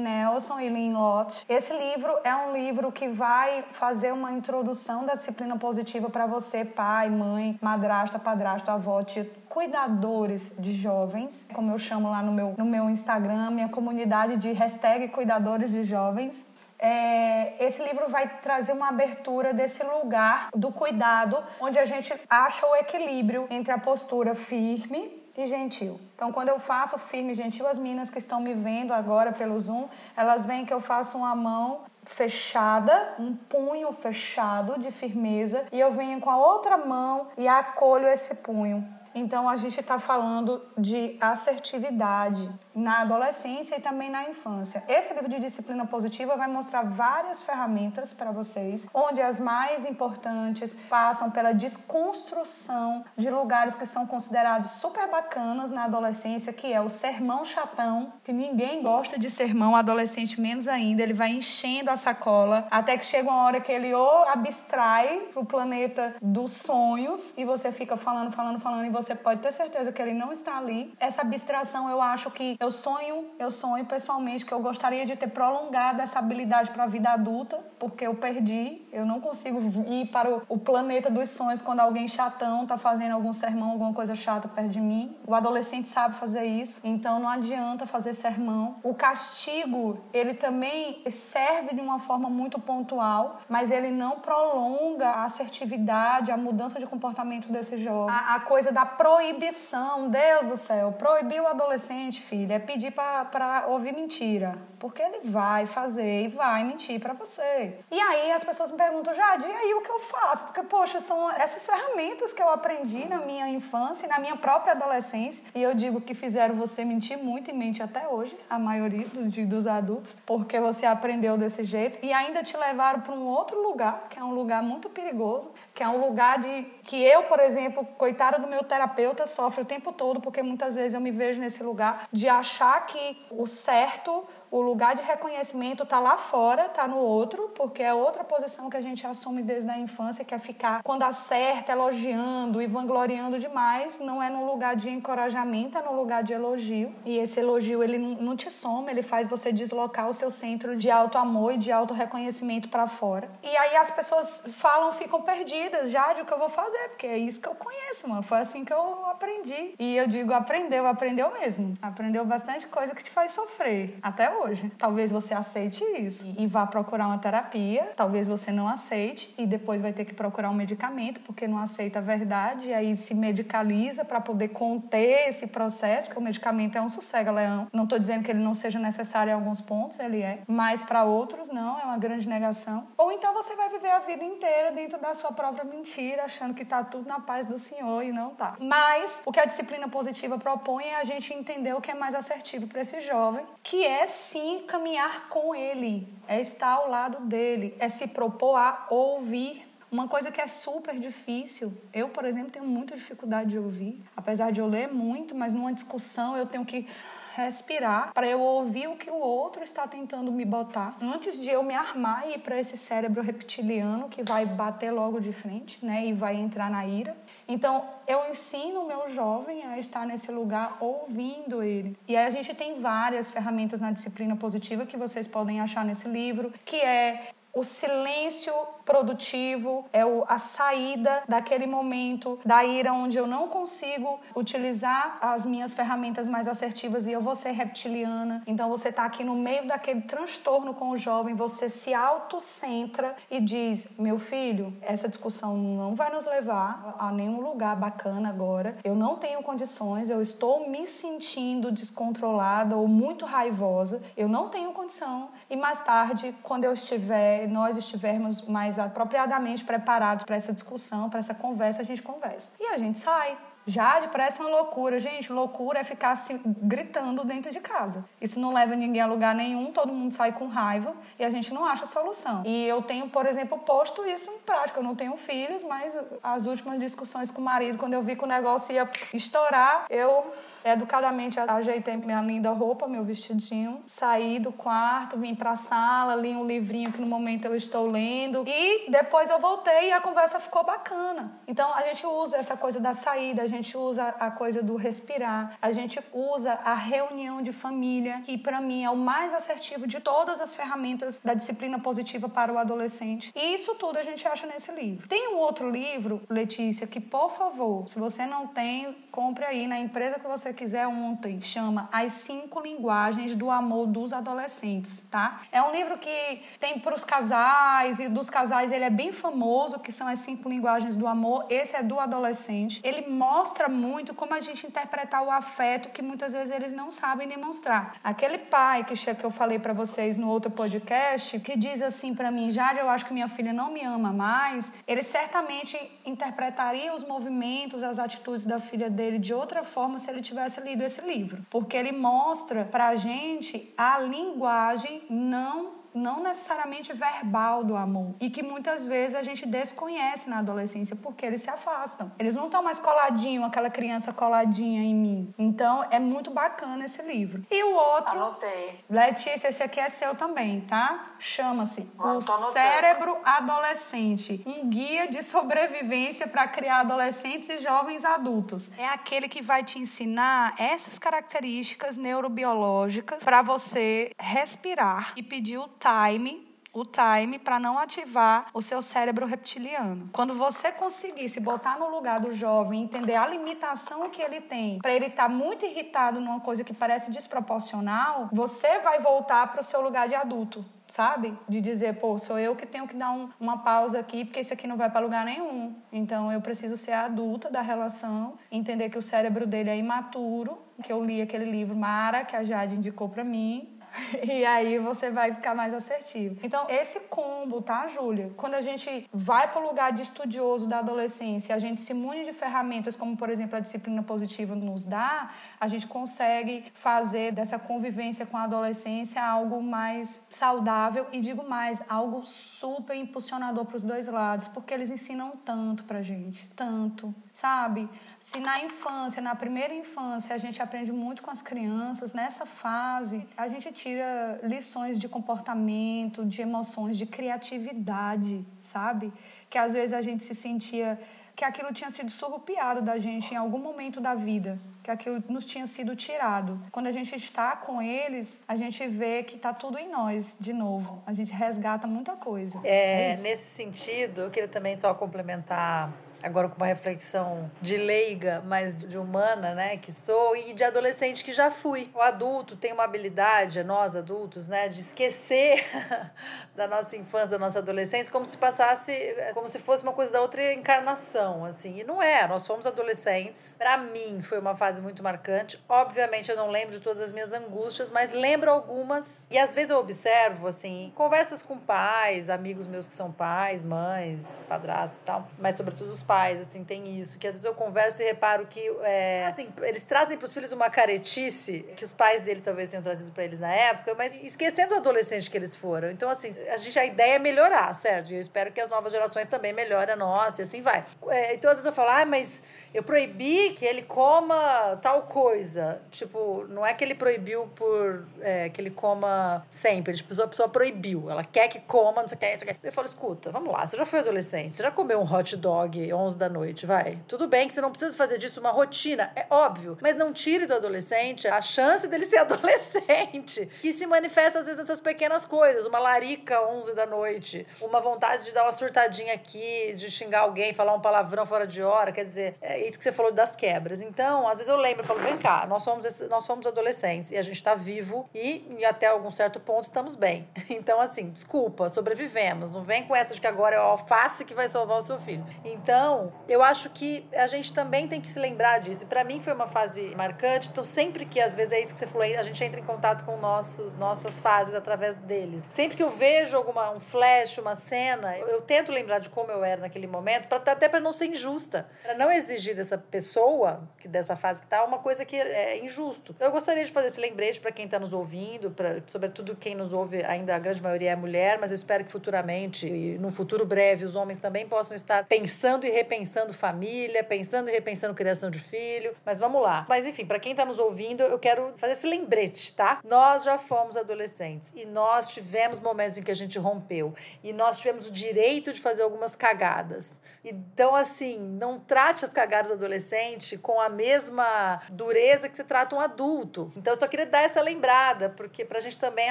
Nelson 0.00 0.60
e 0.60 0.68
Lynn 0.68 0.94
Lott. 0.94 1.44
Esse 1.48 1.72
livro 1.72 2.12
é 2.24 2.34
um 2.34 2.52
livro 2.52 2.90
que 2.90 3.08
vai 3.08 3.64
fazer 3.70 4.12
uma 4.12 4.32
introdução 4.32 5.04
da 5.04 5.14
disciplina 5.14 5.56
positiva 5.56 6.10
para 6.10 6.26
você, 6.26 6.64
pai, 6.64 7.08
mãe, 7.08 7.58
madrasta, 7.60 8.18
padrasto, 8.18 8.70
avó, 8.70 9.02
tia, 9.02 9.28
cuidadores 9.48 10.56
de 10.58 10.72
jovens, 10.72 11.48
como 11.52 11.70
eu 11.72 11.78
chamo 11.78 12.10
lá 12.10 12.22
no 12.22 12.32
meu, 12.32 12.54
no 12.56 12.64
meu 12.64 12.88
Instagram, 12.88 13.50
minha 13.50 13.68
comunidade 13.68 14.36
de 14.36 14.52
hashtag 14.52 15.08
cuidadores 15.08 15.70
de 15.70 15.84
jovens. 15.84 16.50
É, 16.78 17.64
esse 17.64 17.80
livro 17.80 18.08
vai 18.08 18.28
trazer 18.40 18.72
uma 18.72 18.88
abertura 18.88 19.54
desse 19.54 19.84
lugar 19.84 20.48
do 20.52 20.72
cuidado, 20.72 21.36
onde 21.60 21.78
a 21.78 21.84
gente 21.84 22.12
acha 22.28 22.66
o 22.66 22.74
equilíbrio 22.74 23.46
entre 23.50 23.72
a 23.72 23.78
postura 23.78 24.34
firme 24.34 25.21
e 25.36 25.46
gentil. 25.46 26.00
Então, 26.14 26.32
quando 26.32 26.48
eu 26.48 26.58
faço 26.58 26.98
firme 26.98 27.32
e 27.32 27.34
gentil, 27.34 27.66
as 27.66 27.78
meninas 27.78 28.10
que 28.10 28.18
estão 28.18 28.40
me 28.40 28.54
vendo 28.54 28.92
agora 28.92 29.32
pelo 29.32 29.58
Zoom, 29.58 29.88
elas 30.16 30.44
veem 30.44 30.64
que 30.64 30.72
eu 30.72 30.80
faço 30.80 31.18
uma 31.18 31.34
mão 31.34 31.80
fechada, 32.04 33.14
um 33.18 33.34
punho 33.34 33.92
fechado 33.92 34.78
de 34.78 34.90
firmeza, 34.90 35.64
e 35.72 35.78
eu 35.78 35.90
venho 35.92 36.20
com 36.20 36.30
a 36.30 36.36
outra 36.36 36.76
mão 36.76 37.28
e 37.38 37.46
acolho 37.46 38.08
esse 38.08 38.36
punho. 38.36 38.86
Então 39.14 39.48
a 39.48 39.56
gente 39.56 39.78
está 39.80 39.98
falando 39.98 40.62
de 40.76 41.16
assertividade 41.20 42.50
na 42.74 43.00
adolescência 43.02 43.76
e 43.76 43.80
também 43.80 44.10
na 44.10 44.28
infância. 44.28 44.82
Esse 44.88 45.12
livro 45.14 45.28
de 45.28 45.38
disciplina 45.38 45.86
positiva 45.86 46.36
vai 46.36 46.48
mostrar 46.48 46.82
várias 46.82 47.42
ferramentas 47.42 48.14
para 48.14 48.30
vocês, 48.30 48.88
onde 48.92 49.20
as 49.20 49.38
mais 49.38 49.84
importantes 49.84 50.74
passam 50.88 51.30
pela 51.30 51.52
desconstrução 51.52 53.04
de 53.16 53.30
lugares 53.30 53.74
que 53.74 53.86
são 53.86 54.06
considerados 54.06 54.70
super 54.72 55.08
bacanas 55.10 55.70
na 55.70 55.84
adolescência, 55.84 56.52
que 56.52 56.72
é 56.72 56.80
o 56.80 56.88
sermão 56.88 57.44
chatão, 57.44 58.12
que 58.24 58.32
ninguém 58.32 58.82
gosta 58.82 59.18
de 59.18 59.30
sermão, 59.30 59.76
adolescente 59.76 60.40
menos 60.40 60.68
ainda, 60.68 61.02
ele 61.02 61.12
vai 61.12 61.30
enchendo 61.30 61.90
a 61.90 61.96
sacola 61.96 62.66
até 62.70 62.96
que 62.96 63.04
chega 63.04 63.28
uma 63.28 63.44
hora 63.44 63.60
que 63.60 63.70
ele 63.70 63.92
ou 63.94 64.28
abstrai 64.28 65.28
pro 65.32 65.44
planeta 65.44 66.14
dos 66.20 66.52
sonhos 66.52 67.36
e 67.36 67.44
você 67.44 67.72
fica 67.72 67.96
falando, 67.96 68.32
falando, 68.32 68.58
falando 68.58 68.86
e 68.86 68.90
você 68.90 69.01
você 69.02 69.14
pode 69.14 69.40
ter 69.40 69.52
certeza 69.52 69.92
que 69.92 70.00
ele 70.00 70.14
não 70.14 70.32
está 70.32 70.56
ali. 70.56 70.92
Essa 70.98 71.22
abstração, 71.22 71.88
eu 71.88 72.00
acho 72.00 72.30
que 72.30 72.56
eu 72.60 72.70
sonho, 72.70 73.26
eu 73.38 73.50
sonho 73.50 73.84
pessoalmente 73.84 74.44
que 74.44 74.52
eu 74.52 74.60
gostaria 74.60 75.04
de 75.04 75.16
ter 75.16 75.28
prolongado 75.28 76.00
essa 76.00 76.18
habilidade 76.18 76.70
para 76.70 76.84
a 76.84 76.86
vida 76.86 77.10
adulta, 77.10 77.58
porque 77.78 78.06
eu 78.06 78.14
perdi. 78.14 78.81
Eu 78.92 79.06
não 79.06 79.22
consigo 79.22 79.58
ir 79.90 80.08
para 80.08 80.42
o, 80.50 80.58
planeta 80.58 81.08
dos 81.08 81.30
sonhos 81.30 81.62
quando 81.62 81.80
alguém 81.80 82.06
chatão 82.06 82.64
está 82.64 82.76
fazendo 82.76 83.12
algum 83.12 83.32
sermão, 83.32 83.70
alguma 83.70 83.94
coisa 83.94 84.14
chata 84.14 84.46
perto 84.48 84.68
de 84.68 84.80
mim. 84.82 85.16
O 85.26 85.34
adolescente 85.34 85.88
sabe 85.88 86.14
fazer 86.14 86.44
isso, 86.44 86.82
então 86.84 87.18
não 87.18 87.28
adianta 87.28 87.86
fazer 87.86 88.12
sermão. 88.12 88.76
O 88.82 88.92
castigo, 88.92 89.98
ele 90.12 90.34
também 90.34 91.02
serve 91.08 91.74
de 91.74 91.80
uma 91.80 91.98
forma 91.98 92.28
muito 92.28 92.60
pontual, 92.60 93.40
mas 93.48 93.70
ele 93.70 93.90
não 93.90 94.20
prolonga 94.20 95.08
a 95.08 95.24
assertividade, 95.24 96.30
a 96.30 96.36
mudança 96.36 96.78
de 96.78 96.86
comportamento 96.86 97.50
desse 97.50 97.78
jovem. 97.78 98.14
A, 98.14 98.34
a 98.34 98.40
coisa 98.40 98.70
da 98.70 98.84
proibição, 98.84 100.10
Deus 100.10 100.44
do 100.44 100.56
céu, 100.58 100.92
proibir 100.92 101.40
o 101.40 101.46
adolescente, 101.46 102.20
filha, 102.20 102.54
é 102.54 102.58
pedir 102.58 102.90
para 102.90 103.64
ouvir 103.68 103.94
mentira. 103.94 104.58
Porque 104.78 105.00
ele 105.00 105.20
vai 105.22 105.64
fazer 105.64 106.24
e 106.24 106.28
vai 106.28 106.64
mentir 106.64 107.00
para 107.00 107.14
você. 107.14 107.78
E 107.90 107.98
aí 107.98 108.32
as 108.32 108.42
pessoas 108.42 108.72
me 108.72 108.81
perguntam, 108.82 109.14
Jade, 109.14 109.46
e 109.46 109.52
aí 109.52 109.74
o 109.74 109.80
que 109.80 109.90
eu 109.90 110.00
faço? 110.00 110.46
Porque, 110.46 110.62
poxa, 110.64 110.98
são 110.98 111.30
essas 111.30 111.64
ferramentas 111.64 112.32
que 112.32 112.42
eu 112.42 112.48
aprendi 112.48 113.06
na 113.06 113.18
minha 113.18 113.48
infância 113.48 114.06
e 114.06 114.08
na 114.08 114.18
minha 114.18 114.36
própria 114.36 114.72
adolescência. 114.72 115.44
E 115.54 115.62
eu 115.62 115.72
digo 115.72 116.00
que 116.00 116.14
fizeram 116.14 116.56
você 116.56 116.84
mentir 116.84 117.16
muito 117.16 117.48
e 117.48 117.54
mente 117.54 117.80
até 117.80 118.08
hoje, 118.08 118.36
a 118.50 118.58
maioria 118.58 119.06
dos 119.46 119.66
adultos, 119.68 120.16
porque 120.26 120.58
você 120.58 120.84
aprendeu 120.84 121.38
desse 121.38 121.64
jeito. 121.64 122.04
E 122.04 122.12
ainda 122.12 122.42
te 122.42 122.56
levaram 122.56 123.00
para 123.02 123.14
um 123.14 123.24
outro 123.24 123.62
lugar, 123.62 124.04
que 124.10 124.18
é 124.18 124.24
um 124.24 124.34
lugar 124.34 124.62
muito 124.64 124.90
perigoso, 124.90 125.54
que 125.72 125.82
é 125.82 125.88
um 125.88 126.00
lugar 126.04 126.40
de 126.40 126.62
que 126.82 127.00
eu, 127.02 127.22
por 127.22 127.38
exemplo, 127.38 127.86
coitada 127.96 128.38
do 128.38 128.48
meu 128.48 128.64
terapeuta, 128.64 129.26
sofre 129.26 129.62
o 129.62 129.64
tempo 129.64 129.92
todo, 129.92 130.20
porque 130.20 130.42
muitas 130.42 130.74
vezes 130.74 130.94
eu 130.94 131.00
me 131.00 131.12
vejo 131.12 131.40
nesse 131.40 131.62
lugar 131.62 132.08
de 132.10 132.28
achar 132.28 132.84
que 132.86 133.16
o 133.30 133.46
certo 133.46 134.24
o 134.52 134.60
lugar 134.60 134.94
de 134.94 135.02
reconhecimento 135.02 135.82
está 135.82 135.98
lá 135.98 136.18
fora, 136.18 136.66
está 136.66 136.86
no 136.86 136.98
outro, 136.98 137.50
porque 137.54 137.82
é 137.82 137.94
outra 137.94 138.22
posição 138.22 138.68
que 138.68 138.76
a 138.76 138.82
gente 138.82 139.06
assume 139.06 139.42
desde 139.42 139.70
a 139.70 139.78
infância, 139.78 140.26
que 140.26 140.34
é 140.34 140.38
ficar, 140.38 140.82
quando 140.82 141.04
acerta, 141.04 141.72
elogiando 141.72 142.60
e 142.60 142.66
vangloriando 142.66 143.38
demais. 143.38 143.98
Não 143.98 144.22
é 144.22 144.28
no 144.28 144.44
lugar 144.44 144.76
de 144.76 144.90
encorajamento, 144.90 145.78
é 145.78 145.82
no 145.82 145.96
lugar 145.96 146.22
de 146.22 146.34
elogio. 146.34 146.94
E 147.02 147.16
esse 147.16 147.40
elogio, 147.40 147.82
ele 147.82 147.96
não 147.96 148.36
te 148.36 148.50
soma, 148.50 148.90
ele 148.90 149.02
faz 149.02 149.26
você 149.26 149.50
deslocar 149.50 150.06
o 150.06 150.12
seu 150.12 150.30
centro 150.30 150.76
de 150.76 150.90
alto 150.90 151.16
amor 151.16 151.54
e 151.54 151.56
de 151.56 151.72
alto 151.72 151.94
reconhecimento 151.94 152.68
para 152.68 152.86
fora. 152.86 153.30
E 153.42 153.56
aí 153.56 153.74
as 153.76 153.90
pessoas 153.90 154.44
falam, 154.52 154.92
ficam 154.92 155.22
perdidas 155.22 155.90
já 155.90 156.12
de 156.12 156.20
o 156.20 156.26
que 156.26 156.32
eu 156.32 156.38
vou 156.38 156.50
fazer, 156.50 156.90
porque 156.90 157.06
é 157.06 157.16
isso 157.16 157.40
que 157.40 157.48
eu 157.48 157.54
conheço, 157.54 158.06
mano. 158.06 158.22
Foi 158.22 158.36
assim 158.36 158.66
que 158.66 158.72
eu 158.72 159.06
aprendi. 159.22 159.74
E 159.78 159.96
eu 159.96 160.08
digo, 160.08 160.32
aprendeu, 160.32 160.86
aprendeu 160.86 161.32
mesmo. 161.32 161.74
Aprendeu 161.80 162.24
bastante 162.24 162.66
coisa 162.66 162.94
que 162.94 163.04
te 163.04 163.10
faz 163.10 163.32
sofrer, 163.32 163.96
até 164.02 164.34
hoje. 164.36 164.70
Talvez 164.76 165.12
você 165.12 165.32
aceite 165.32 165.84
isso 165.98 166.34
e 166.36 166.46
vá 166.46 166.66
procurar 166.66 167.06
uma 167.06 167.18
terapia, 167.18 167.92
talvez 167.96 168.26
você 168.26 168.50
não 168.50 168.68
aceite 168.68 169.32
e 169.38 169.46
depois 169.46 169.80
vai 169.80 169.92
ter 169.92 170.04
que 170.04 170.12
procurar 170.12 170.50
um 170.50 170.54
medicamento 170.54 171.20
porque 171.20 171.46
não 171.46 171.58
aceita 171.58 172.00
a 172.00 172.02
verdade 172.02 172.70
e 172.70 172.74
aí 172.74 172.96
se 172.96 173.14
medicaliza 173.14 174.04
para 174.04 174.20
poder 174.20 174.48
conter 174.48 175.28
esse 175.28 175.46
processo, 175.46 176.08
porque 176.08 176.20
o 176.20 176.24
medicamento 176.24 176.76
é 176.76 176.80
um 176.80 176.90
sossega-leão. 176.90 177.68
Não 177.72 177.84
estou 177.84 177.98
dizendo 177.98 178.24
que 178.24 178.30
ele 178.30 178.40
não 178.40 178.54
seja 178.54 178.78
necessário 178.78 179.30
em 179.30 179.34
alguns 179.34 179.60
pontos, 179.60 179.98
ele 180.00 180.22
é, 180.22 180.40
mas 180.46 180.82
para 180.82 181.04
outros 181.04 181.50
não, 181.50 181.78
é 181.78 181.84
uma 181.84 181.98
grande 181.98 182.28
negação. 182.28 182.86
Ou 182.96 183.12
então 183.12 183.32
você 183.34 183.54
vai 183.54 183.68
viver 183.68 183.90
a 183.90 184.00
vida 184.00 184.24
inteira 184.24 184.72
dentro 184.72 184.98
da 184.98 185.14
sua 185.14 185.32
própria 185.32 185.64
mentira, 185.64 186.24
achando 186.24 186.54
que 186.54 186.62
está 186.62 186.82
tudo 186.82 187.08
na 187.08 187.20
paz 187.20 187.46
do 187.46 187.58
Senhor 187.58 188.02
e 188.02 188.12
não 188.12 188.30
tá. 188.30 188.56
Mas 188.60 189.11
o 189.26 189.32
que 189.32 189.40
a 189.40 189.44
disciplina 189.44 189.88
positiva 189.88 190.38
propõe 190.38 190.84
é 190.84 190.96
a 190.96 191.04
gente 191.04 191.34
entender 191.34 191.74
o 191.74 191.80
que 191.80 191.90
é 191.90 191.94
mais 191.94 192.14
assertivo 192.14 192.66
para 192.66 192.80
esse 192.80 193.00
jovem, 193.00 193.44
que 193.62 193.84
é 193.84 194.06
sim 194.06 194.64
caminhar 194.66 195.28
com 195.28 195.54
ele, 195.54 196.06
é 196.26 196.40
estar 196.40 196.72
ao 196.72 196.88
lado 196.88 197.20
dele, 197.26 197.74
é 197.78 197.88
se 197.88 198.06
propor 198.06 198.56
a 198.56 198.86
ouvir. 198.90 199.68
Uma 199.90 200.08
coisa 200.08 200.32
que 200.32 200.40
é 200.40 200.46
super 200.46 200.98
difícil, 200.98 201.76
eu, 201.92 202.08
por 202.08 202.24
exemplo, 202.24 202.50
tenho 202.50 202.64
muita 202.64 202.94
dificuldade 202.94 203.50
de 203.50 203.58
ouvir, 203.58 204.02
apesar 204.16 204.50
de 204.50 204.58
eu 204.58 204.66
ler 204.66 204.88
muito, 204.88 205.34
mas 205.34 205.52
numa 205.52 205.72
discussão 205.72 206.34
eu 206.34 206.46
tenho 206.46 206.64
que 206.64 206.88
respirar, 207.34 208.12
para 208.12 208.26
eu 208.26 208.40
ouvir 208.40 208.88
o 208.88 208.96
que 208.96 209.10
o 209.10 209.16
outro 209.16 209.62
está 209.62 209.86
tentando 209.86 210.30
me 210.30 210.44
botar, 210.44 210.96
antes 211.00 211.40
de 211.40 211.50
eu 211.50 211.62
me 211.62 211.74
armar 211.74 212.28
e 212.28 212.34
ir 212.34 212.38
para 212.38 212.58
esse 212.58 212.76
cérebro 212.76 213.22
reptiliano 213.22 214.08
que 214.08 214.22
vai 214.22 214.44
bater 214.44 214.90
logo 214.90 215.20
de 215.20 215.32
frente, 215.32 215.84
né, 215.84 216.06
e 216.06 216.12
vai 216.12 216.36
entrar 216.36 216.70
na 216.70 216.86
ira. 216.86 217.16
Então, 217.48 217.84
eu 218.06 218.30
ensino 218.30 218.82
o 218.82 218.86
meu 218.86 219.08
jovem 219.08 219.64
a 219.64 219.78
estar 219.78 220.06
nesse 220.06 220.30
lugar 220.30 220.76
ouvindo 220.80 221.62
ele. 221.62 221.96
E 222.06 222.16
aí 222.16 222.26
a 222.26 222.30
gente 222.30 222.54
tem 222.54 222.80
várias 222.80 223.30
ferramentas 223.30 223.80
na 223.80 223.90
disciplina 223.90 224.36
positiva 224.36 224.86
que 224.86 224.96
vocês 224.96 225.26
podem 225.26 225.60
achar 225.60 225.84
nesse 225.84 226.08
livro, 226.08 226.52
que 226.64 226.76
é 226.76 227.30
o 227.54 227.62
silêncio 227.62 228.52
produtivo, 228.84 229.84
é 229.92 230.02
a 230.28 230.38
saída 230.38 231.22
daquele 231.28 231.66
momento 231.66 232.38
da 232.44 232.64
ira 232.64 232.92
onde 232.92 233.18
eu 233.18 233.26
não 233.26 233.48
consigo 233.48 234.20
utilizar 234.34 235.18
as 235.20 235.46
minhas 235.46 235.74
ferramentas 235.74 236.28
mais 236.28 236.48
assertivas 236.48 237.06
e 237.06 237.12
eu 237.12 237.20
vou 237.20 237.34
ser 237.34 237.52
reptiliana. 237.52 238.42
Então 238.46 238.68
você 238.68 238.88
está 238.88 239.04
aqui 239.04 239.24
no 239.24 239.34
meio 239.34 239.66
daquele 239.66 240.02
transtorno 240.02 240.74
com 240.74 240.90
o 240.90 240.96
jovem, 240.96 241.34
você 241.34 241.68
se 241.68 241.94
autocentra 241.94 243.14
e 243.30 243.40
diz: 243.40 243.98
meu 243.98 244.18
filho, 244.18 244.76
essa 244.82 245.08
discussão 245.08 245.56
não 245.56 245.94
vai 245.94 246.12
nos 246.12 246.26
levar 246.26 246.96
a 246.98 247.10
nenhum 247.12 247.40
lugar 247.40 247.76
bacana 247.76 248.28
agora. 248.28 248.76
Eu 248.84 248.94
não 248.94 249.16
tenho 249.16 249.42
condições, 249.42 250.10
eu 250.10 250.20
estou 250.20 250.68
me 250.68 250.86
sentindo 250.86 251.70
descontrolada 251.70 252.76
ou 252.76 252.88
muito 252.88 253.24
raivosa, 253.24 254.02
eu 254.16 254.28
não 254.28 254.48
tenho 254.48 254.72
condição. 254.72 255.28
E 255.48 255.56
mais 255.56 255.80
tarde, 255.80 256.34
quando 256.42 256.64
eu 256.64 256.72
estiver, 256.72 257.46
nós 257.48 257.76
estivermos 257.76 258.42
mais 258.42 258.71
mais 258.72 258.78
apropriadamente 258.78 259.64
preparados 259.64 260.24
para 260.24 260.36
essa 260.36 260.52
discussão, 260.52 261.10
para 261.10 261.18
essa 261.18 261.34
conversa, 261.34 261.82
a 261.82 261.84
gente 261.84 262.02
conversa. 262.02 262.52
E 262.58 262.66
a 262.66 262.78
gente 262.78 262.98
sai. 262.98 263.36
Jade 263.64 264.08
parece 264.08 264.40
uma 264.40 264.50
loucura. 264.50 264.98
Gente, 264.98 265.32
loucura 265.32 265.80
é 265.80 265.84
ficar 265.84 266.10
assim, 266.10 266.40
gritando 266.44 267.24
dentro 267.24 267.52
de 267.52 267.60
casa. 267.60 268.04
Isso 268.20 268.40
não 268.40 268.52
leva 268.52 268.74
ninguém 268.74 269.00
a 269.00 269.06
lugar 269.06 269.34
nenhum, 269.34 269.70
todo 269.70 269.92
mundo 269.92 270.12
sai 270.12 270.32
com 270.32 270.48
raiva 270.48 270.94
e 271.18 271.24
a 271.24 271.30
gente 271.30 271.54
não 271.54 271.64
acha 271.64 271.86
solução. 271.86 272.42
E 272.44 272.66
eu 272.66 272.82
tenho, 272.82 273.08
por 273.08 273.24
exemplo, 273.26 273.58
posto 273.58 274.04
isso 274.04 274.30
em 274.30 274.38
prática. 274.38 274.80
Eu 274.80 274.84
não 274.84 274.96
tenho 274.96 275.16
filhos, 275.16 275.62
mas 275.62 275.96
as 276.22 276.46
últimas 276.46 276.80
discussões 276.80 277.30
com 277.30 277.40
o 277.40 277.44
marido, 277.44 277.78
quando 277.78 277.92
eu 277.92 278.02
vi 278.02 278.16
que 278.16 278.24
o 278.24 278.26
negócio 278.26 278.74
ia 278.74 278.88
estourar, 279.14 279.86
eu 279.88 280.32
Educadamente 280.64 281.38
ajeitei 281.40 281.96
minha 281.96 282.22
linda 282.22 282.50
roupa, 282.50 282.86
meu 282.86 283.04
vestidinho, 283.04 283.82
saí 283.86 284.38
do 284.38 284.52
quarto, 284.52 285.16
vim 285.18 285.34
para 285.34 285.52
a 285.52 285.56
sala, 285.56 286.14
li 286.14 286.34
um 286.34 286.46
livrinho 286.46 286.92
que 286.92 287.00
no 287.00 287.06
momento 287.06 287.44
eu 287.44 287.54
estou 287.54 287.86
lendo 287.86 288.44
e 288.46 288.90
depois 288.90 289.28
eu 289.30 289.38
voltei 289.38 289.88
e 289.88 289.92
a 289.92 290.00
conversa 290.00 290.38
ficou 290.38 290.64
bacana. 290.64 291.32
Então 291.46 291.72
a 291.74 291.82
gente 291.82 292.06
usa 292.06 292.36
essa 292.36 292.56
coisa 292.56 292.78
da 292.78 292.92
saída, 292.92 293.42
a 293.42 293.46
gente 293.46 293.76
usa 293.76 294.08
a 294.18 294.30
coisa 294.30 294.62
do 294.62 294.76
respirar, 294.76 295.56
a 295.60 295.72
gente 295.72 296.00
usa 296.12 296.52
a 296.64 296.74
reunião 296.74 297.42
de 297.42 297.52
família, 297.52 298.20
que 298.24 298.38
para 298.38 298.60
mim 298.60 298.84
é 298.84 298.90
o 298.90 298.96
mais 298.96 299.34
assertivo 299.34 299.86
de 299.86 300.00
todas 300.00 300.40
as 300.40 300.54
ferramentas 300.54 301.20
da 301.24 301.34
disciplina 301.34 301.78
positiva 301.78 302.28
para 302.28 302.52
o 302.52 302.58
adolescente. 302.58 303.32
E 303.34 303.54
isso 303.54 303.74
tudo 303.74 303.98
a 303.98 304.02
gente 304.02 304.26
acha 304.26 304.46
nesse 304.46 304.70
livro. 304.72 305.08
Tem 305.08 305.34
um 305.34 305.38
outro 305.38 305.70
livro, 305.70 306.22
Letícia, 306.28 306.86
que 306.86 307.00
por 307.00 307.30
favor, 307.30 307.88
se 307.88 307.98
você 307.98 308.26
não 308.26 308.46
tem, 308.46 308.94
compre 309.10 309.44
aí 309.44 309.66
na 309.66 309.78
empresa 309.78 310.18
que 310.18 310.26
você 310.26 310.51
quiser 310.52 310.86
ontem, 310.86 311.40
chama 311.40 311.88
As 311.92 312.12
Cinco 312.12 312.60
Linguagens 312.60 313.34
do 313.34 313.50
Amor 313.50 313.86
dos 313.86 314.12
Adolescentes, 314.12 315.06
tá? 315.10 315.42
É 315.52 315.62
um 315.62 315.70
livro 315.72 315.98
que 315.98 316.42
tem 316.58 316.78
para 316.78 316.94
os 316.94 317.04
casais 317.04 318.00
e 318.00 318.08
dos 318.08 318.30
casais 318.30 318.72
ele 318.72 318.84
é 318.84 318.90
bem 318.90 319.12
famoso, 319.12 319.78
que 319.78 319.92
são 319.92 320.08
as 320.08 320.18
cinco 320.20 320.48
linguagens 320.48 320.96
do 320.96 321.06
amor. 321.06 321.46
Esse 321.48 321.76
é 321.76 321.82
do 321.82 322.00
adolescente. 322.00 322.80
Ele 322.82 323.08
mostra 323.08 323.68
muito 323.68 324.14
como 324.14 324.34
a 324.34 324.40
gente 324.40 324.66
interpretar 324.66 325.22
o 325.22 325.30
afeto 325.30 325.90
que 325.90 326.02
muitas 326.02 326.32
vezes 326.32 326.50
eles 326.50 326.72
não 326.72 326.90
sabem 326.90 327.28
demonstrar. 327.28 327.96
Aquele 328.02 328.38
pai 328.38 328.84
que 328.84 328.94
que 329.14 329.24
eu 329.24 329.30
falei 329.30 329.58
para 329.58 329.72
vocês 329.72 330.16
no 330.16 330.28
outro 330.30 330.50
podcast, 330.50 331.38
que 331.40 331.56
diz 331.56 331.82
assim 331.82 332.14
para 332.14 332.30
mim, 332.30 332.52
Jade, 332.52 332.78
eu 332.78 332.88
acho 332.88 333.04
que 333.04 333.12
minha 333.12 333.28
filha 333.28 333.52
não 333.52 333.70
me 333.72 333.82
ama 333.82 334.12
mais, 334.12 334.72
ele 334.86 335.02
certamente 335.02 335.76
interpretaria 336.04 336.94
os 336.94 337.04
movimentos, 337.04 337.82
as 337.82 337.98
atitudes 337.98 338.44
da 338.44 338.58
filha 338.58 338.88
dele 338.88 339.18
de 339.18 339.34
outra 339.34 339.62
forma 339.62 339.98
se 339.98 340.10
ele 340.10 340.20
tivesse 340.20 340.41
tivesse 340.42 340.60
lido 340.62 340.82
esse 340.82 341.00
livro, 341.02 341.44
porque 341.48 341.76
ele 341.76 341.92
mostra 341.92 342.64
pra 342.64 342.94
gente 342.96 343.72
a 343.76 343.98
linguagem 343.98 345.02
não 345.08 345.81
não 345.94 346.22
necessariamente 346.22 346.92
verbal 346.92 347.64
do 347.64 347.76
amor 347.76 348.14
e 348.20 348.30
que 348.30 348.42
muitas 348.42 348.86
vezes 348.86 349.14
a 349.14 349.22
gente 349.22 349.46
desconhece 349.46 350.28
na 350.28 350.38
adolescência 350.38 350.96
porque 350.96 351.24
eles 351.24 351.42
se 351.42 351.50
afastam. 351.50 352.12
Eles 352.18 352.34
não 352.34 352.46
estão 352.46 352.62
mais 352.62 352.78
coladinho, 352.78 353.44
aquela 353.44 353.70
criança 353.70 354.12
coladinha 354.12 354.82
em 354.82 354.94
mim. 354.94 355.34
Então 355.38 355.84
é 355.90 355.98
muito 355.98 356.30
bacana 356.30 356.84
esse 356.84 357.02
livro. 357.02 357.44
E 357.50 357.64
o 357.64 357.74
outro, 357.74 358.18
Anotei. 358.18 358.78
Letícia, 358.90 359.48
esse 359.48 359.62
aqui 359.62 359.80
é 359.80 359.88
seu 359.88 360.14
também, 360.14 360.60
tá? 360.62 361.12
Chama-se 361.18 361.88
O 361.98 362.20
Cérebro 362.20 363.16
Adolescente, 363.24 364.42
um 364.46 364.68
guia 364.68 365.08
de 365.08 365.22
sobrevivência 365.22 366.26
para 366.26 366.48
criar 366.48 366.80
adolescentes 366.80 367.48
e 367.48 367.58
jovens 367.58 368.04
adultos. 368.04 368.76
É 368.78 368.86
aquele 368.86 369.28
que 369.28 369.40
vai 369.40 369.62
te 369.62 369.78
ensinar 369.78 370.54
essas 370.58 370.98
características 370.98 371.96
neurobiológicas 371.96 373.22
para 373.22 373.42
você 373.42 374.10
respirar 374.18 375.12
e 375.16 375.22
pedir 375.22 375.58
o 375.58 375.68
time 375.82 376.52
o 376.72 376.84
time 376.84 377.38
para 377.38 377.58
não 377.58 377.78
ativar 377.78 378.46
o 378.54 378.62
seu 378.62 378.80
cérebro 378.80 379.26
reptiliano. 379.26 380.08
Quando 380.12 380.34
você 380.34 380.72
conseguir 380.72 381.28
se 381.28 381.38
botar 381.38 381.78
no 381.78 381.90
lugar 381.90 382.18
do 382.20 382.34
jovem, 382.34 382.82
entender 382.82 383.14
a 383.14 383.26
limitação 383.26 384.08
que 384.08 384.22
ele 384.22 384.40
tem, 384.40 384.78
para 384.78 384.94
ele 384.94 385.06
estar 385.06 385.24
tá 385.24 385.28
muito 385.28 385.66
irritado 385.66 386.20
numa 386.20 386.40
coisa 386.40 386.64
que 386.64 386.72
parece 386.72 387.10
desproporcional, 387.10 388.28
você 388.32 388.78
vai 388.78 388.98
voltar 389.00 389.48
para 389.48 389.60
o 389.60 389.64
seu 389.64 389.82
lugar 389.82 390.08
de 390.08 390.14
adulto 390.14 390.64
sabe? 390.88 391.32
De 391.48 391.58
dizer, 391.62 391.94
pô, 391.94 392.18
sou 392.18 392.38
eu 392.38 392.54
que 392.54 392.66
tenho 392.66 392.86
que 392.86 392.94
dar 392.94 393.12
um, 393.12 393.30
uma 393.40 393.56
pausa 393.56 393.98
aqui, 393.98 394.26
porque 394.26 394.40
isso 394.40 394.52
aqui 394.52 394.66
não 394.66 394.76
vai 394.76 394.90
para 394.90 395.00
lugar 395.00 395.24
nenhum. 395.24 395.74
Então 395.90 396.30
eu 396.30 396.38
preciso 396.42 396.76
ser 396.76 396.92
adulta 396.92 397.48
da 397.48 397.62
relação, 397.62 398.34
entender 398.50 398.90
que 398.90 398.98
o 398.98 399.02
cérebro 399.02 399.46
dele 399.46 399.70
é 399.70 399.78
imaturo, 399.78 400.58
que 400.82 400.92
eu 400.92 401.02
li 401.02 401.22
aquele 401.22 401.50
livro 401.50 401.74
Mara, 401.74 402.26
que 402.26 402.36
a 402.36 402.42
Jade 402.42 402.74
indicou 402.74 403.08
para 403.08 403.24
mim, 403.24 403.71
e 404.24 404.44
aí 404.44 404.78
você 404.78 405.10
vai 405.10 405.34
ficar 405.34 405.54
mais 405.54 405.74
assertivo. 405.74 406.38
Então, 406.42 406.66
esse 406.68 407.00
combo, 407.00 407.62
tá, 407.62 407.86
Júlia? 407.86 408.30
Quando 408.36 408.54
a 408.54 408.60
gente 408.60 409.08
vai 409.12 409.48
para 409.48 409.60
o 409.60 409.66
lugar 409.66 409.92
de 409.92 410.02
estudioso 410.02 410.68
da 410.68 410.78
adolescência, 410.78 411.54
a 411.54 411.58
gente 411.58 411.80
se 411.80 411.94
mune 411.94 412.24
de 412.24 412.32
ferramentas 412.32 412.96
como, 412.96 413.16
por 413.16 413.28
exemplo, 413.30 413.56
a 413.56 413.60
disciplina 413.60 414.02
positiva 414.02 414.54
nos 414.54 414.84
dá, 414.84 415.30
a 415.60 415.68
gente 415.68 415.86
consegue 415.86 416.64
fazer 416.74 417.32
dessa 417.32 417.58
convivência 417.58 418.26
com 418.26 418.36
a 418.36 418.44
adolescência 418.44 419.22
algo 419.22 419.62
mais 419.62 420.26
saudável 420.28 421.06
e 421.12 421.20
digo 421.20 421.48
mais, 421.48 421.82
algo 421.88 422.24
super 422.24 422.96
impulsionador 422.96 423.64
para 423.64 423.76
os 423.76 423.84
dois 423.84 424.06
lados, 424.06 424.48
porque 424.48 424.72
eles 424.72 424.90
ensinam 424.90 425.32
tanto 425.44 425.84
pra 425.84 426.02
gente, 426.02 426.48
tanto, 426.56 427.14
sabe? 427.32 427.88
Se 428.22 428.38
na 428.38 428.62
infância, 428.62 429.20
na 429.20 429.34
primeira 429.34 429.74
infância, 429.74 430.32
a 430.32 430.38
gente 430.38 430.62
aprende 430.62 430.92
muito 430.92 431.24
com 431.24 431.30
as 431.30 431.42
crianças, 431.42 432.12
nessa 432.12 432.46
fase, 432.46 433.26
a 433.36 433.48
gente 433.48 433.72
tira 433.72 434.38
lições 434.44 434.96
de 434.96 435.08
comportamento, 435.08 436.24
de 436.24 436.40
emoções, 436.40 436.96
de 436.96 437.04
criatividade, 437.04 438.46
sabe? 438.60 439.12
Que 439.50 439.58
às 439.58 439.72
vezes 439.74 439.92
a 439.92 440.00
gente 440.00 440.22
se 440.22 440.36
sentia 440.36 441.00
que 441.34 441.44
aquilo 441.44 441.72
tinha 441.72 441.90
sido 441.90 442.10
surrupiado 442.10 442.80
da 442.80 442.96
gente 442.98 443.34
em 443.34 443.36
algum 443.36 443.58
momento 443.58 444.00
da 444.00 444.14
vida, 444.14 444.56
que 444.84 444.90
aquilo 444.90 445.22
nos 445.28 445.44
tinha 445.44 445.66
sido 445.66 445.96
tirado. 445.96 446.60
Quando 446.70 446.86
a 446.86 446.92
gente 446.92 447.16
está 447.16 447.56
com 447.56 447.82
eles, 447.82 448.44
a 448.46 448.54
gente 448.54 448.86
vê 448.86 449.24
que 449.24 449.34
está 449.34 449.52
tudo 449.52 449.78
em 449.78 449.88
nós 449.88 450.36
de 450.38 450.52
novo. 450.52 451.02
A 451.06 451.12
gente 451.12 451.32
resgata 451.32 451.88
muita 451.88 452.12
coisa. 452.12 452.60
É, 452.62 453.12
é 453.12 453.16
nesse 453.16 453.50
sentido, 453.50 454.20
eu 454.22 454.30
queria 454.30 454.48
também 454.48 454.76
só 454.76 454.94
complementar 454.94 455.92
agora 456.22 456.48
com 456.48 456.56
uma 456.56 456.66
reflexão 456.66 457.50
de 457.60 457.76
leiga, 457.76 458.42
mas 458.46 458.76
de 458.76 458.96
humana, 458.96 459.54
né, 459.54 459.76
que 459.76 459.92
sou, 459.92 460.36
e 460.36 460.52
de 460.52 460.64
adolescente 460.64 461.24
que 461.24 461.32
já 461.32 461.50
fui. 461.50 461.90
O 461.94 462.00
adulto 462.00 462.56
tem 462.56 462.72
uma 462.72 462.84
habilidade, 462.84 463.62
nós 463.64 463.96
adultos, 463.96 464.48
né, 464.48 464.68
de 464.68 464.80
esquecer 464.80 465.64
da 466.54 466.66
nossa 466.68 466.96
infância, 466.96 467.28
da 467.28 467.38
nossa 467.38 467.58
adolescência, 467.58 468.12
como 468.12 468.24
se 468.24 468.36
passasse, 468.36 468.92
como 469.34 469.48
se 469.48 469.58
fosse 469.58 469.82
uma 469.82 469.92
coisa 469.92 470.12
da 470.12 470.20
outra 470.20 470.52
encarnação, 470.52 471.44
assim. 471.44 471.80
E 471.80 471.84
não 471.84 472.02
é, 472.02 472.26
nós 472.26 472.42
somos 472.42 472.66
adolescentes. 472.66 473.56
Para 473.56 473.76
mim 473.76 474.22
foi 474.22 474.38
uma 474.38 474.54
fase 474.54 474.80
muito 474.80 475.02
marcante. 475.02 475.62
Obviamente 475.68 476.30
eu 476.30 476.36
não 476.36 476.48
lembro 476.48 476.74
de 476.74 476.80
todas 476.80 477.00
as 477.00 477.12
minhas 477.12 477.32
angústias, 477.32 477.90
mas 477.90 478.12
lembro 478.12 478.50
algumas. 478.50 479.26
E 479.30 479.38
às 479.38 479.54
vezes 479.54 479.70
eu 479.70 479.78
observo, 479.78 480.46
assim, 480.46 480.92
conversas 480.94 481.42
com 481.42 481.58
pais, 481.58 482.30
amigos 482.30 482.66
meus 482.66 482.88
que 482.88 482.94
são 482.94 483.10
pais, 483.10 483.62
mães, 483.62 484.40
padrasto 484.48 485.00
e 485.00 485.04
tal, 485.04 485.28
mas 485.38 485.56
sobretudo 485.56 485.90
os 485.90 486.02
pais 486.02 486.11
pais, 486.12 486.40
assim, 486.40 486.62
têm 486.62 487.00
isso. 487.00 487.18
Que 487.18 487.26
às 487.26 487.34
vezes 487.34 487.44
eu 487.44 487.54
converso 487.54 488.02
e 488.02 488.04
reparo 488.04 488.46
que 488.46 488.60
é, 488.82 489.26
assim, 489.26 489.48
eles 489.62 489.82
trazem 489.82 490.18
para 490.18 490.26
os 490.26 490.32
filhos 490.32 490.52
uma 490.52 490.68
caretice 490.68 491.64
que 491.74 491.84
os 491.84 491.92
pais 491.92 492.22
dele 492.22 492.42
talvez 492.42 492.68
tenham 492.68 492.82
trazido 492.82 493.10
para 493.12 493.24
eles 493.24 493.40
na 493.40 493.50
época, 493.50 493.94
mas 493.94 494.22
esquecendo 494.22 494.74
o 494.74 494.76
adolescente 494.76 495.30
que 495.30 495.36
eles 495.36 495.56
foram. 495.56 495.90
Então, 495.90 496.10
assim, 496.10 496.30
a 496.50 496.56
gente 496.58 496.78
a 496.78 496.84
ideia 496.84 497.14
é 497.14 497.18
melhorar, 497.18 497.74
certo? 497.74 498.10
E 498.10 498.14
eu 498.14 498.20
espero 498.20 498.52
que 498.52 498.60
as 498.60 498.68
novas 498.68 498.92
gerações 498.92 499.26
também 499.26 499.54
melhorem 499.54 499.94
a 499.94 499.96
nossa 499.96 500.42
e 500.42 500.44
assim 500.44 500.60
vai. 500.60 500.84
É, 501.08 501.34
então, 501.34 501.50
às 501.50 501.56
vezes 501.56 501.66
eu 501.66 501.72
falo, 501.72 501.88
ah, 501.88 502.04
mas 502.04 502.42
eu 502.74 502.82
proibi 502.82 503.50
que 503.50 503.64
ele 503.64 503.82
coma 503.82 504.78
tal 504.82 505.02
coisa. 505.02 505.80
Tipo, 505.90 506.44
não 506.48 506.66
é 506.66 506.74
que 506.74 506.84
ele 506.84 506.94
proibiu 506.94 507.46
por 507.56 508.06
é, 508.20 508.50
que 508.50 508.60
ele 508.60 508.70
coma 508.70 509.46
sempre. 509.50 509.94
Tipo, 509.94 510.20
a 510.20 510.28
pessoa 510.28 510.48
proibiu. 510.48 511.10
Ela 511.10 511.24
quer 511.24 511.48
que 511.48 511.60
coma, 511.60 512.02
não 512.02 512.08
sei 512.08 512.16
o 512.16 512.18
que, 512.18 512.32
não 512.32 512.38
sei 512.38 512.50
o 512.50 512.54
que. 512.54 512.68
Eu 512.68 512.72
falo, 512.72 512.86
escuta, 512.86 513.30
vamos 513.30 513.50
lá, 513.50 513.66
você 513.66 513.76
já 513.78 513.86
foi 513.86 514.00
adolescente, 514.00 514.56
você 514.56 514.62
já 514.62 514.70
comeu 514.70 515.00
um 515.00 515.10
hot 515.10 515.36
dog 515.36 515.92
11 516.02 516.18
da 516.18 516.28
noite, 516.28 516.66
vai. 516.66 516.98
Tudo 517.06 517.26
bem 517.26 517.48
que 517.48 517.54
você 517.54 517.60
não 517.60 517.70
precisa 517.70 517.96
fazer 517.96 518.18
disso 518.18 518.40
uma 518.40 518.50
rotina, 518.50 519.10
é 519.14 519.26
óbvio. 519.30 519.78
Mas 519.80 519.96
não 519.96 520.12
tire 520.12 520.46
do 520.46 520.54
adolescente 520.54 521.28
a 521.28 521.40
chance 521.40 521.86
dele 521.86 522.06
ser 522.06 522.18
adolescente. 522.26 523.48
Que 523.60 523.72
se 523.72 523.86
manifesta, 523.86 524.40
às 524.40 524.44
vezes, 524.44 524.58
nessas 524.58 524.80
pequenas 524.80 525.24
coisas. 525.24 525.66
Uma 525.66 525.78
larica 525.78 526.42
11 526.42 526.74
da 526.74 526.86
noite, 526.86 527.46
uma 527.60 527.80
vontade 527.80 528.24
de 528.24 528.32
dar 528.32 528.42
uma 528.44 528.52
surtadinha 528.52 529.14
aqui, 529.14 529.74
de 529.74 529.90
xingar 529.90 530.20
alguém, 530.20 530.52
falar 530.52 530.74
um 530.74 530.80
palavrão 530.80 531.24
fora 531.26 531.46
de 531.46 531.62
hora. 531.62 531.92
Quer 531.92 532.04
dizer, 532.04 532.36
é 532.40 532.58
isso 532.60 532.78
que 532.78 532.84
você 532.84 532.92
falou 532.92 533.12
das 533.12 533.36
quebras. 533.36 533.80
Então, 533.80 534.26
às 534.28 534.38
vezes 534.38 534.48
eu 534.48 534.56
lembro, 534.56 534.82
eu 534.82 534.86
falo, 534.86 535.00
vem 535.00 535.16
cá, 535.18 535.46
nós 535.46 535.62
somos, 535.62 535.84
nós 536.08 536.24
somos 536.24 536.46
adolescentes 536.46 537.10
e 537.10 537.16
a 537.16 537.22
gente 537.22 537.36
está 537.36 537.54
vivo 537.54 538.08
e, 538.14 538.44
e 538.58 538.64
até 538.64 538.86
algum 538.86 539.10
certo 539.10 539.40
ponto 539.40 539.64
estamos 539.64 539.96
bem. 539.96 540.28
Então, 540.62 540.80
assim, 540.80 541.10
desculpa, 541.10 541.70
sobrevivemos. 541.70 542.52
Não 542.52 542.62
vem 542.62 542.84
com 542.84 542.94
essa 542.94 543.14
de 543.14 543.20
que 543.20 543.26
agora 543.26 543.56
é 543.56 543.58
o 543.58 543.62
alface 543.62 544.24
que 544.24 544.34
vai 544.34 544.48
salvar 544.48 544.78
o 544.78 544.82
seu 544.82 544.98
filho. 544.98 545.24
Então, 545.44 545.91
eu 546.28 546.42
acho 546.42 546.70
que 546.70 547.06
a 547.14 547.26
gente 547.26 547.52
também 547.52 547.88
tem 547.88 548.00
que 548.00 548.08
se 548.08 548.18
lembrar 548.18 548.58
disso. 548.60 548.84
E 548.84 548.86
para 548.86 549.04
mim 549.04 549.20
foi 549.20 549.32
uma 549.32 549.46
fase 549.46 549.94
marcante. 549.96 550.48
Então, 550.50 550.64
sempre 550.64 551.04
que, 551.04 551.20
às 551.20 551.34
vezes, 551.34 551.52
é 551.52 551.60
isso 551.60 551.72
que 551.72 551.78
você 551.78 551.86
falou, 551.86 552.02
a 552.02 552.22
gente 552.22 552.42
entra 552.42 552.60
em 552.60 552.64
contato 552.64 553.04
com 553.04 553.16
nosso, 553.16 553.72
nossas 553.78 554.20
fases 554.20 554.54
através 554.54 554.96
deles. 554.96 555.46
Sempre 555.50 555.76
que 555.76 555.82
eu 555.82 555.90
vejo 555.90 556.36
alguma, 556.36 556.70
um 556.72 556.80
flash, 556.80 557.38
uma 557.38 557.56
cena, 557.56 558.16
eu, 558.16 558.28
eu 558.28 558.40
tento 558.42 558.72
lembrar 558.72 558.98
de 558.98 559.10
como 559.10 559.30
eu 559.30 559.44
era 559.44 559.60
naquele 559.60 559.86
momento, 559.86 560.28
pra, 560.28 560.38
até 560.38 560.68
para 560.68 560.80
não 560.80 560.92
ser 560.92 561.06
injusta. 561.06 561.68
Para 561.82 561.94
não 561.94 562.10
exigir 562.10 562.54
dessa 562.54 562.78
pessoa, 562.78 563.68
que 563.78 563.88
dessa 563.88 564.16
fase 564.16 564.40
que 564.40 564.46
tá, 564.46 564.64
uma 564.64 564.78
coisa 564.78 565.04
que 565.04 565.16
é 565.16 565.62
injusto. 565.64 566.12
Então, 566.14 566.28
eu 566.28 566.32
gostaria 566.32 566.64
de 566.64 566.72
fazer 566.72 566.88
esse 566.88 567.00
lembrete 567.00 567.40
para 567.40 567.52
quem 567.52 567.64
está 567.64 567.78
nos 567.78 567.92
ouvindo, 567.92 568.50
pra, 568.50 568.80
sobretudo 568.86 569.36
quem 569.36 569.54
nos 569.54 569.72
ouve, 569.72 570.04
ainda 570.04 570.34
a 570.34 570.38
grande 570.38 570.62
maioria 570.62 570.92
é 570.92 570.96
mulher, 570.96 571.38
mas 571.40 571.50
eu 571.50 571.54
espero 571.54 571.84
que 571.84 571.92
futuramente, 571.92 572.66
e 572.66 572.98
num 572.98 573.12
futuro 573.12 573.44
breve, 573.44 573.84
os 573.84 573.94
homens 573.94 574.18
também 574.18 574.46
possam 574.46 574.74
estar 574.74 575.04
pensando 575.04 575.66
e 575.66 575.70
repensando 575.82 576.32
família, 576.32 577.02
pensando 577.02 577.48
e 577.48 577.52
repensando 577.52 577.94
criação 577.94 578.30
de 578.30 578.38
filho. 578.38 578.94
Mas 579.04 579.18
vamos 579.18 579.42
lá. 579.42 579.66
Mas 579.68 579.84
enfim, 579.84 580.06
para 580.06 580.20
quem 580.20 580.32
está 580.32 580.44
nos 580.44 580.58
ouvindo, 580.58 581.02
eu 581.02 581.18
quero 581.18 581.52
fazer 581.56 581.72
esse 581.72 581.86
lembrete, 581.86 582.54
tá? 582.54 582.80
Nós 582.84 583.24
já 583.24 583.36
fomos 583.36 583.76
adolescentes 583.76 584.52
e 584.54 584.64
nós 584.64 585.08
tivemos 585.08 585.58
momentos 585.58 585.98
em 585.98 586.02
que 586.02 586.10
a 586.10 586.16
gente 586.16 586.38
rompeu 586.38 586.94
e 587.22 587.32
nós 587.32 587.58
tivemos 587.58 587.88
o 587.88 587.90
direito 587.90 588.52
de 588.52 588.60
fazer 588.60 588.82
algumas 588.82 589.16
cagadas. 589.16 589.88
Então, 590.24 590.74
assim, 590.74 591.18
não 591.18 591.58
trate 591.58 592.04
as 592.04 592.12
cagadas 592.12 592.48
do 592.48 592.54
adolescente 592.54 593.36
com 593.36 593.60
a 593.60 593.68
mesma 593.68 594.62
dureza 594.70 595.28
que 595.28 595.36
você 595.36 595.42
trata 595.42 595.74
um 595.74 595.80
adulto. 595.80 596.52
Então, 596.56 596.72
eu 596.72 596.78
só 596.78 596.86
queria 596.86 597.06
dar 597.06 597.24
essa 597.24 597.40
lembrada, 597.40 598.08
porque 598.08 598.44
pra 598.44 598.60
gente 598.60 598.78
também 598.78 599.10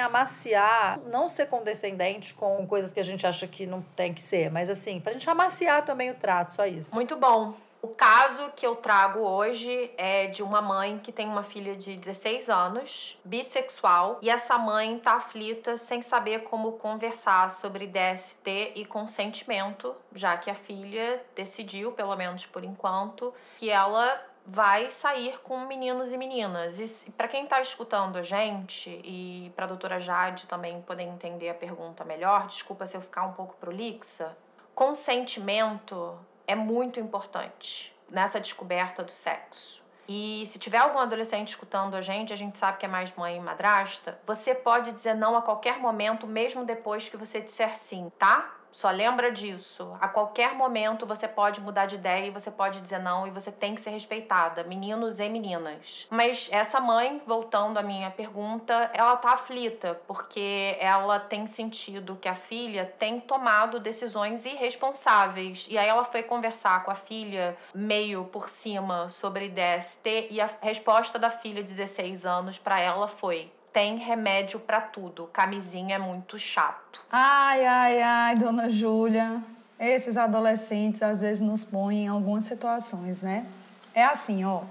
amaciar, 0.00 0.98
não 1.10 1.28
ser 1.28 1.46
condescendente 1.46 2.32
com 2.32 2.66
coisas 2.66 2.92
que 2.92 3.00
a 3.00 3.02
gente 3.02 3.26
acha 3.26 3.46
que 3.46 3.66
não 3.66 3.82
tem 3.94 4.14
que 4.14 4.22
ser, 4.22 4.50
mas 4.50 4.70
assim, 4.70 5.00
pra 5.00 5.12
gente 5.12 5.28
amaciar 5.28 5.84
também 5.84 6.10
o 6.10 6.14
trato, 6.14 6.51
só 6.52 6.66
isso. 6.66 6.94
Muito 6.94 7.16
bom. 7.16 7.54
O 7.82 7.88
caso 7.88 8.52
que 8.54 8.64
eu 8.64 8.76
trago 8.76 9.18
hoje 9.18 9.92
é 9.96 10.28
de 10.28 10.40
uma 10.40 10.62
mãe 10.62 11.00
que 11.00 11.10
tem 11.10 11.26
uma 11.26 11.42
filha 11.42 11.74
de 11.74 11.96
16 11.96 12.48
anos, 12.48 13.18
bissexual, 13.24 14.20
e 14.22 14.30
essa 14.30 14.56
mãe 14.56 15.00
tá 15.00 15.14
aflita 15.14 15.76
sem 15.76 16.00
saber 16.00 16.44
como 16.44 16.74
conversar 16.74 17.50
sobre 17.50 17.88
DST 17.88 18.74
e 18.76 18.84
consentimento, 18.84 19.96
já 20.14 20.36
que 20.36 20.48
a 20.48 20.54
filha 20.54 21.24
decidiu, 21.34 21.90
pelo 21.90 22.14
menos 22.14 22.46
por 22.46 22.62
enquanto, 22.62 23.34
que 23.58 23.68
ela 23.68 24.16
vai 24.46 24.88
sair 24.88 25.40
com 25.40 25.58
meninos 25.66 26.12
e 26.12 26.16
meninas. 26.16 26.78
E 26.78 27.10
para 27.10 27.26
quem 27.26 27.42
está 27.42 27.60
escutando 27.60 28.16
a 28.16 28.22
gente 28.22 28.90
e 29.02 29.52
para 29.56 29.66
doutora 29.66 29.98
Jade 29.98 30.46
também 30.46 30.80
poder 30.82 31.02
entender 31.02 31.48
a 31.48 31.54
pergunta 31.54 32.04
melhor, 32.04 32.46
desculpa 32.46 32.86
se 32.86 32.96
eu 32.96 33.00
ficar 33.00 33.24
um 33.24 33.32
pouco 33.32 33.56
prolixa, 33.56 34.36
consentimento 34.72 36.16
é 36.46 36.54
muito 36.54 37.00
importante 37.00 37.94
nessa 38.10 38.40
descoberta 38.40 39.02
do 39.02 39.12
sexo. 39.12 39.82
E 40.08 40.44
se 40.46 40.58
tiver 40.58 40.78
algum 40.78 40.98
adolescente 40.98 41.48
escutando 41.48 41.94
a 41.94 42.00
gente, 42.00 42.32
a 42.32 42.36
gente 42.36 42.58
sabe 42.58 42.78
que 42.78 42.84
é 42.84 42.88
mais 42.88 43.14
mãe 43.16 43.36
e 43.36 43.40
madrasta, 43.40 44.18
você 44.26 44.54
pode 44.54 44.92
dizer 44.92 45.14
não 45.14 45.36
a 45.36 45.42
qualquer 45.42 45.78
momento, 45.78 46.26
mesmo 46.26 46.64
depois 46.64 47.08
que 47.08 47.16
você 47.16 47.40
disser 47.40 47.76
sim, 47.76 48.10
tá? 48.18 48.56
Só 48.72 48.90
lembra 48.90 49.30
disso. 49.30 49.94
A 50.00 50.08
qualquer 50.08 50.54
momento 50.54 51.04
você 51.06 51.28
pode 51.28 51.60
mudar 51.60 51.84
de 51.84 51.96
ideia 51.96 52.26
e 52.26 52.30
você 52.30 52.50
pode 52.50 52.80
dizer 52.80 52.98
não 52.98 53.26
e 53.26 53.30
você 53.30 53.52
tem 53.52 53.74
que 53.74 53.80
ser 53.82 53.90
respeitada, 53.90 54.64
meninos 54.64 55.20
e 55.20 55.28
meninas. 55.28 56.06
Mas 56.08 56.48
essa 56.50 56.80
mãe, 56.80 57.20
voltando 57.26 57.76
à 57.76 57.82
minha 57.82 58.10
pergunta, 58.10 58.90
ela 58.94 59.14
tá 59.16 59.34
aflita 59.34 60.00
porque 60.06 60.76
ela 60.80 61.20
tem 61.20 61.46
sentido 61.46 62.16
que 62.16 62.28
a 62.28 62.34
filha 62.34 62.86
tem 62.98 63.20
tomado 63.20 63.78
decisões 63.78 64.46
irresponsáveis. 64.46 65.68
E 65.70 65.76
aí 65.76 65.86
ela 65.86 66.04
foi 66.04 66.22
conversar 66.22 66.82
com 66.82 66.90
a 66.90 66.94
filha 66.94 67.54
meio 67.74 68.24
por 68.24 68.48
cima 68.48 69.10
sobre 69.10 69.50
DST 69.50 70.28
e 70.30 70.40
a 70.40 70.48
resposta 70.62 71.18
da 71.18 71.28
filha 71.28 71.62
de 71.62 71.68
16 71.68 72.24
anos 72.24 72.58
para 72.58 72.80
ela 72.80 73.06
foi: 73.06 73.52
tem 73.72 73.96
remédio 73.96 74.60
para 74.60 74.80
tudo. 74.80 75.28
Camisinha 75.32 75.96
é 75.96 75.98
muito 75.98 76.38
chato. 76.38 77.00
Ai, 77.10 77.64
ai, 77.64 78.02
ai, 78.02 78.36
dona 78.36 78.68
Júlia. 78.68 79.42
Esses 79.78 80.16
adolescentes 80.16 81.02
às 81.02 81.20
vezes 81.20 81.40
nos 81.40 81.64
põem 81.64 82.04
em 82.04 82.08
algumas 82.08 82.44
situações, 82.44 83.22
né? 83.22 83.46
É 83.94 84.04
assim, 84.04 84.44
ó. 84.44 84.62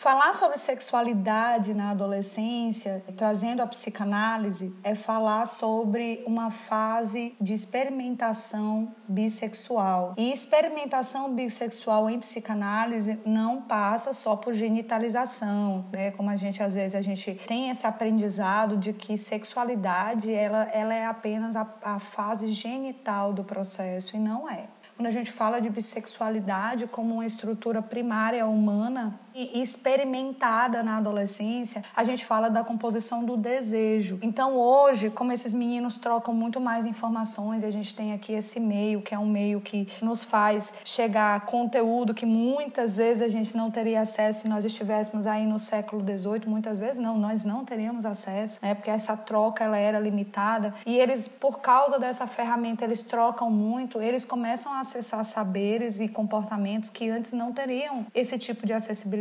Falar 0.00 0.32
sobre 0.32 0.56
sexualidade 0.56 1.74
na 1.74 1.90
adolescência, 1.90 3.04
trazendo 3.18 3.60
a 3.60 3.66
psicanálise, 3.66 4.74
é 4.82 4.94
falar 4.94 5.44
sobre 5.44 6.24
uma 6.26 6.50
fase 6.50 7.34
de 7.38 7.52
experimentação 7.52 8.94
bissexual. 9.06 10.14
E 10.16 10.32
experimentação 10.32 11.34
bissexual 11.34 12.08
em 12.08 12.18
psicanálise 12.18 13.20
não 13.26 13.60
passa 13.60 14.14
só 14.14 14.36
por 14.36 14.54
genitalização, 14.54 15.84
né? 15.92 16.12
Como 16.12 16.30
a 16.30 16.36
gente 16.36 16.62
às 16.62 16.72
vezes 16.72 16.94
a 16.94 17.02
gente 17.02 17.34
tem 17.46 17.68
esse 17.68 17.86
aprendizado 17.86 18.78
de 18.78 18.94
que 18.94 19.18
sexualidade 19.18 20.32
ela, 20.32 20.62
ela 20.72 20.94
é 20.94 21.04
apenas 21.04 21.54
a, 21.56 21.66
a 21.82 21.98
fase 21.98 22.48
genital 22.48 23.34
do 23.34 23.44
processo 23.44 24.16
e 24.16 24.18
não 24.18 24.48
é. 24.48 24.64
Quando 25.00 25.06
a 25.06 25.12
gente 25.12 25.32
fala 25.32 25.60
de 25.60 25.70
bissexualidade 25.70 26.86
como 26.86 27.14
uma 27.14 27.24
estrutura 27.24 27.80
primária 27.80 28.44
humana, 28.44 29.18
e 29.34 29.62
experimentada 29.62 30.82
na 30.82 30.96
adolescência, 30.98 31.84
a 31.94 32.04
gente 32.04 32.24
fala 32.24 32.48
da 32.48 32.64
composição 32.64 33.24
do 33.24 33.36
desejo. 33.36 34.18
Então, 34.22 34.56
hoje, 34.56 35.10
como 35.10 35.32
esses 35.32 35.54
meninos 35.54 35.96
trocam 35.96 36.34
muito 36.34 36.60
mais 36.60 36.86
informações, 36.86 37.64
a 37.64 37.70
gente 37.70 37.94
tem 37.94 38.12
aqui 38.12 38.32
esse 38.32 38.58
meio, 38.58 39.02
que 39.02 39.14
é 39.14 39.18
um 39.18 39.28
meio 39.28 39.60
que 39.60 39.88
nos 40.02 40.24
faz 40.24 40.72
chegar 40.84 41.36
a 41.36 41.40
conteúdo 41.40 42.14
que 42.14 42.26
muitas 42.26 42.96
vezes 42.96 43.22
a 43.22 43.28
gente 43.28 43.56
não 43.56 43.70
teria 43.70 44.00
acesso 44.00 44.40
se 44.40 44.48
nós 44.48 44.64
estivéssemos 44.64 45.26
aí 45.26 45.46
no 45.46 45.58
século 45.58 46.02
XVIII, 46.02 46.42
muitas 46.46 46.78
vezes 46.78 47.00
não, 47.00 47.18
nós 47.18 47.44
não 47.44 47.64
teríamos 47.64 48.04
acesso, 48.04 48.58
né? 48.62 48.74
Porque 48.74 48.90
essa 48.90 49.16
troca 49.16 49.64
ela 49.64 49.76
era 49.76 49.98
limitada 49.98 50.74
e 50.86 50.98
eles, 50.98 51.28
por 51.28 51.60
causa 51.60 51.98
dessa 51.98 52.26
ferramenta, 52.26 52.84
eles 52.84 53.02
trocam 53.02 53.50
muito, 53.50 54.00
eles 54.00 54.24
começam 54.24 54.72
a 54.72 54.80
acessar 54.80 55.24
saberes 55.24 56.00
e 56.00 56.08
comportamentos 56.08 56.90
que 56.90 57.08
antes 57.08 57.32
não 57.32 57.52
teriam 57.52 58.06
esse 58.14 58.38
tipo 58.38 58.66
de 58.66 58.72
acessibilidade 58.72 59.19